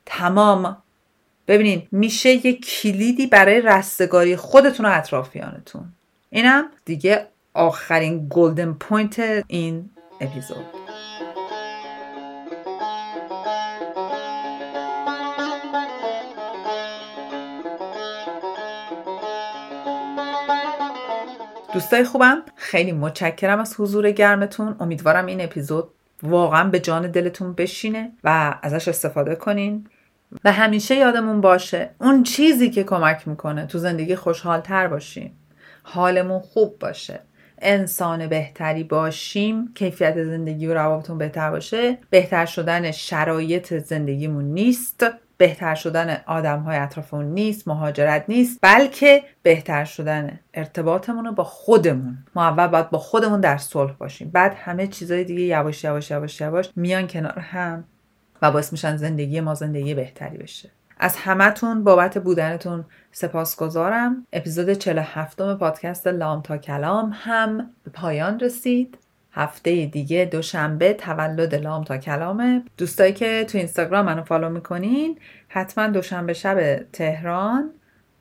تمام. 0.06 0.78
ببینین 1.48 1.88
میشه 1.92 2.46
یه 2.48 2.54
کلیدی 2.54 3.28
برای 3.28 3.62
رستگاری 3.62 4.36
خودتون 4.36 4.86
و 4.86 4.90
اطرافیانتون. 4.92 5.94
اینم 6.30 6.66
دیگه 6.86 7.28
آخرین 7.54 8.28
golden 8.30 8.74
point 8.74 9.44
این 9.48 9.90
اپیزود. 10.22 10.81
دوستای 21.74 22.04
خوبم 22.04 22.42
خیلی 22.56 22.92
متشکرم 22.92 23.60
از 23.60 23.76
حضور 23.80 24.12
گرمتون. 24.12 24.76
امیدوارم 24.80 25.26
این 25.26 25.42
اپیزود 25.42 25.90
واقعا 26.24 26.70
به 26.70 26.80
جان 26.80 27.12
دلتون 27.12 27.54
بشینه 27.54 28.12
و 28.24 28.60
ازش 28.62 28.88
استفاده 28.88 29.36
کنین. 29.36 29.88
و 30.44 30.52
همیشه 30.52 30.96
یادمون 30.96 31.42
باشه 31.42 31.90
اون 32.02 32.24
چیزی 32.24 32.70
که 32.70 32.84
کمک 32.84 33.28
می‌کنه 33.28 33.66
تو 33.66 33.78
زندگی 33.78 34.16
خوشحال 34.16 34.60
تر 34.62 34.88
باشیم. 34.88 35.38
حالمون 35.84 36.40
خوب 36.40 36.80
باشه. 36.80 37.20
انسان 37.62 38.28
بهتری 38.28 38.84
باشیم. 38.84 39.74
کیفیت 39.74 40.24
زندگی 40.24 40.68
و 40.68 40.74
روابطون 40.74 41.18
بهتر 41.18 41.52
باشه. 41.52 41.98
بهتر 42.10 42.46
شدن 42.46 42.92
شرایط 42.92 43.74
زندگیمون 43.74 44.46
نیست. 44.46 45.06
بهتر 45.42 45.76
شدن 45.76 46.22
آدم 46.26 46.60
های 46.60 46.78
اطرافمون 46.78 47.26
نیست 47.26 47.68
مهاجرت 47.68 48.26
نیست 48.28 48.60
بلکه 48.62 49.24
بهتر 49.44 49.86
شدن 49.86 50.40
ارتباطمون 50.54 51.26
رو 51.26 51.32
با 51.32 51.44
خودمون. 51.44 52.18
ما 52.36 52.44
اول 52.48 52.68
باید 52.68 52.90
با 52.90 52.98
خودمون 52.98 53.42
در 53.42 53.58
صلح 53.58 53.92
باشیم. 53.92 54.30
بعد 54.30 54.54
همه 54.58 54.88
چیزای 54.88 55.24
دیگه 55.24 55.42
یواش 55.42 55.84
یواش 55.84 56.12
یواش 56.12 56.42
یواش 56.42 56.70
میان 56.76 57.08
کنار 57.08 57.40
هم 57.40 57.84
و 58.42 58.52
باعث 58.52 58.72
میشن 58.72 58.98
زندگی 58.98 59.40
ما 59.40 59.54
زندگی 59.54 59.94
بهتری 59.94 60.38
بشه. 60.38 60.72
از 61.00 61.16
همتون 61.16 61.84
بابت 61.84 62.18
بودنتون 62.18 62.86
سپاسگزارم. 63.12 64.28
اپیزود 64.34 64.74
47 64.74 65.56
پادکست 65.56 66.08
لام 66.08 66.42
تا 66.42 66.58
کلام 66.58 67.12
هم 67.14 67.58
به 67.84 67.92
پایان 67.94 68.40
رسید. 68.40 68.98
هفته 69.34 69.86
دیگه 69.86 70.26
دوشنبه 70.32 70.94
تولد 70.94 71.56
لام 71.56 71.84
تا 71.84 71.98
کلامه 71.98 72.64
دوستایی 72.78 73.14
که 73.14 73.46
تو 73.50 73.58
اینستاگرام 73.58 74.06
منو 74.06 74.24
follow 74.24 74.50
می‌کنین 74.50 75.20
حتما 75.48 75.88
دوشنبه 75.88 76.34
شب 76.34 76.84
تهران 76.94 77.72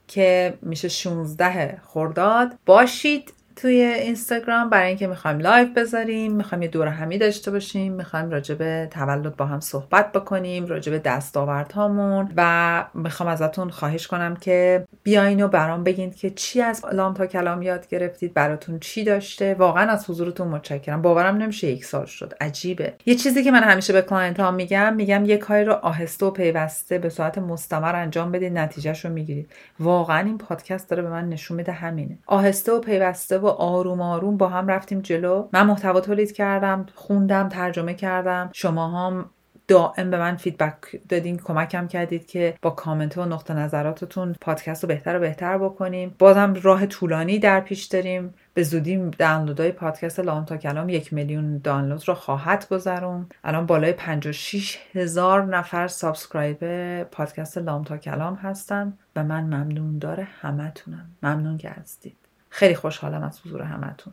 که 0.08 0.58
میشه 0.62 0.88
16 0.88 1.80
خرداد. 1.84 2.58
باشید 2.66 3.32
توی 3.60 3.82
اینستاگرام 3.82 4.70
برای 4.70 4.88
اینکه 4.88 5.06
می‌خوایم 5.06 5.38
live 5.38 5.68
بذاریم 5.76 6.32
می‌خوایم 6.32 6.62
یه 6.62 6.68
دور 6.68 6.86
همی 6.86 7.18
داشته 7.18 7.50
باشیم 7.50 7.92
می‌خوایم 7.92 8.30
راجع 8.30 8.54
به 8.54 8.88
تولد 8.90 9.36
با 9.36 9.46
هم 9.46 9.60
صحبت 9.60 10.12
بکنیم 10.12 10.66
راجع 10.66 10.92
به 10.92 10.98
دستاوردهامون 10.98 12.32
و 12.36 12.84
می‌خوام 12.94 13.28
ازتون 13.28 13.70
خواهش 13.70 14.06
کنم 14.06 14.36
که 14.36 14.84
بیاین 15.02 15.44
و 15.44 15.48
برام 15.48 15.84
بگین 15.84 16.10
که 16.10 16.30
چی 16.30 16.62
از 16.62 16.84
لام 16.92 17.14
تا 17.14 17.26
کلام 17.26 17.62
یاد 17.62 17.88
گرفتید 17.88 18.34
براتون 18.34 18.78
چی 18.78 19.04
داشته. 19.04 19.54
واقعا 19.54 19.90
از 19.90 20.10
حضورتون 20.10 20.48
متشکرم. 20.48 21.02
باورم 21.02 21.36
نمیشه 21.36 21.66
یک 21.66 21.84
سال 21.84 22.06
شد. 22.06 22.34
عجیبه. 22.40 22.94
یه 23.06 23.14
چیزی 23.14 23.44
که 23.44 23.50
من 23.50 23.62
همیشه 23.62 23.92
به 23.92 24.02
client 24.02 24.40
ها 24.40 24.50
میگم 24.50 24.94
میگم 24.94 25.24
یه 25.24 25.36
کاری 25.36 25.64
رو 25.64 25.72
آهسته 25.72 26.26
و 26.26 26.30
پیوسته 26.30 26.98
به 26.98 27.08
صورت 27.08 27.38
مستمر 27.38 27.96
انجام 27.96 28.32
بدید 28.32 28.58
نتیجهش 28.58 29.04
رو 29.04 29.10
می‌گیرید. 29.10 29.50
واقعا 29.80 30.26
این 30.26 30.38
پادکست 30.38 30.90
داره 30.90 31.02
به 31.02 31.10
من 31.10 31.28
نشون 31.28 31.56
میده 31.56 31.72
همینه. 31.72 32.18
آهسته 32.26 32.72
و 32.72 32.80
پیوسته 32.80 33.38
و 33.38 33.49
آروم 33.50 34.00
آروم 34.00 34.36
با 34.36 34.48
هم 34.48 34.68
رفتیم 34.68 35.00
جلو. 35.00 35.48
من 35.52 35.66
محتوا 35.66 36.00
تولید 36.00 36.32
کردم 36.32 36.86
خوندم 36.94 37.48
ترجمه 37.48 37.94
کردم. 37.94 38.50
شما 38.52 38.88
هم 38.88 39.30
دائم 39.70 40.10
به 40.10 40.18
من 40.18 40.36
feedback 40.36 41.00
دادین 41.08 41.38
کمکم 41.38 41.86
کردید 41.86 42.26
که 42.26 42.54
با 42.62 42.70
کامنت 42.70 43.18
و 43.18 43.24
نقطه 43.24 43.54
نظراتتون 43.54 44.34
پادکست 44.40 44.84
رو 44.84 44.88
بهتر 44.88 45.16
و 45.16 45.20
بهتر 45.20 45.58
بکنیم. 45.58 46.14
بازم 46.18 46.54
راه 46.62 46.86
طولانی 46.86 47.38
در 47.38 47.60
پیش 47.60 47.84
داریم. 47.84 48.34
به 48.54 48.62
زودی 48.62 49.10
دانلودهای 49.18 49.72
پادکست 49.72 50.20
لام 50.20 50.44
تا 50.44 50.56
کلام 50.56 50.88
یک 50.88 51.12
میلیون 51.12 51.58
دانلود 51.58 52.08
رو 52.08 52.14
خواهد 52.14 52.68
گذرون 52.68 53.26
الان 53.44 53.66
بالای 53.66 53.92
56 53.92 54.78
هزار 54.92 55.44
نفر 55.44 55.88
subscribe 55.88 57.02
پادکست 57.02 57.58
لام 57.58 57.84
تا 57.84 57.96
کلام 57.96 58.34
هستن 58.34 58.98
و 59.16 59.24
من 59.24 59.44
ممنون 59.44 59.98
دار 59.98 60.28
همتونم. 60.40 61.10
ممنون 61.22 61.58
که 61.58 61.70
هستید. 61.70 62.16
خیلی 62.50 62.74
خوشحالم 62.74 63.22
از 63.22 63.40
حضور 63.40 63.62
همتون. 63.62 64.12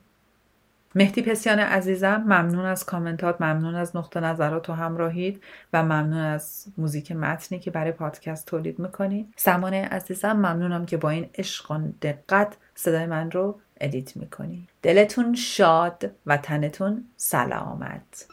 مهدی 0.96 1.22
پسیان 1.22 1.60
عزیزم 1.60 2.16
ممنون 2.16 2.66
از 2.66 2.86
کامنتات 2.86 3.42
ممنون 3.42 3.76
از 3.76 3.96
نقطه 3.96 4.20
نظرات 4.20 4.70
و 4.70 4.74
همراهیت 4.74 5.44
و 5.74 5.84
ممنون 5.84 6.20
از 6.20 6.66
موزیک 6.78 7.12
متنی 7.12 7.60
که 7.60 7.72
برای 7.72 7.92
پادکست 7.92 8.46
تولید 8.46 8.80
می‌کنی. 8.80 9.28
سمانه 9.36 9.86
عزیزم 9.86 10.32
ممنونم 10.32 10.86
که 10.86 10.98
با 10.98 11.10
این 11.10 11.30
عشق 11.36 11.72
و 11.72 11.80
دقت 12.02 12.58
صدای 12.76 13.06
من 13.06 13.32
رو 13.32 13.60
edit 13.82 14.18
می‌کنی. 14.18 14.68
دلتون 14.82 15.36
شاد 15.36 16.12
و 16.26 16.38
تنتون 16.38 17.04
سلامت. 17.18 18.28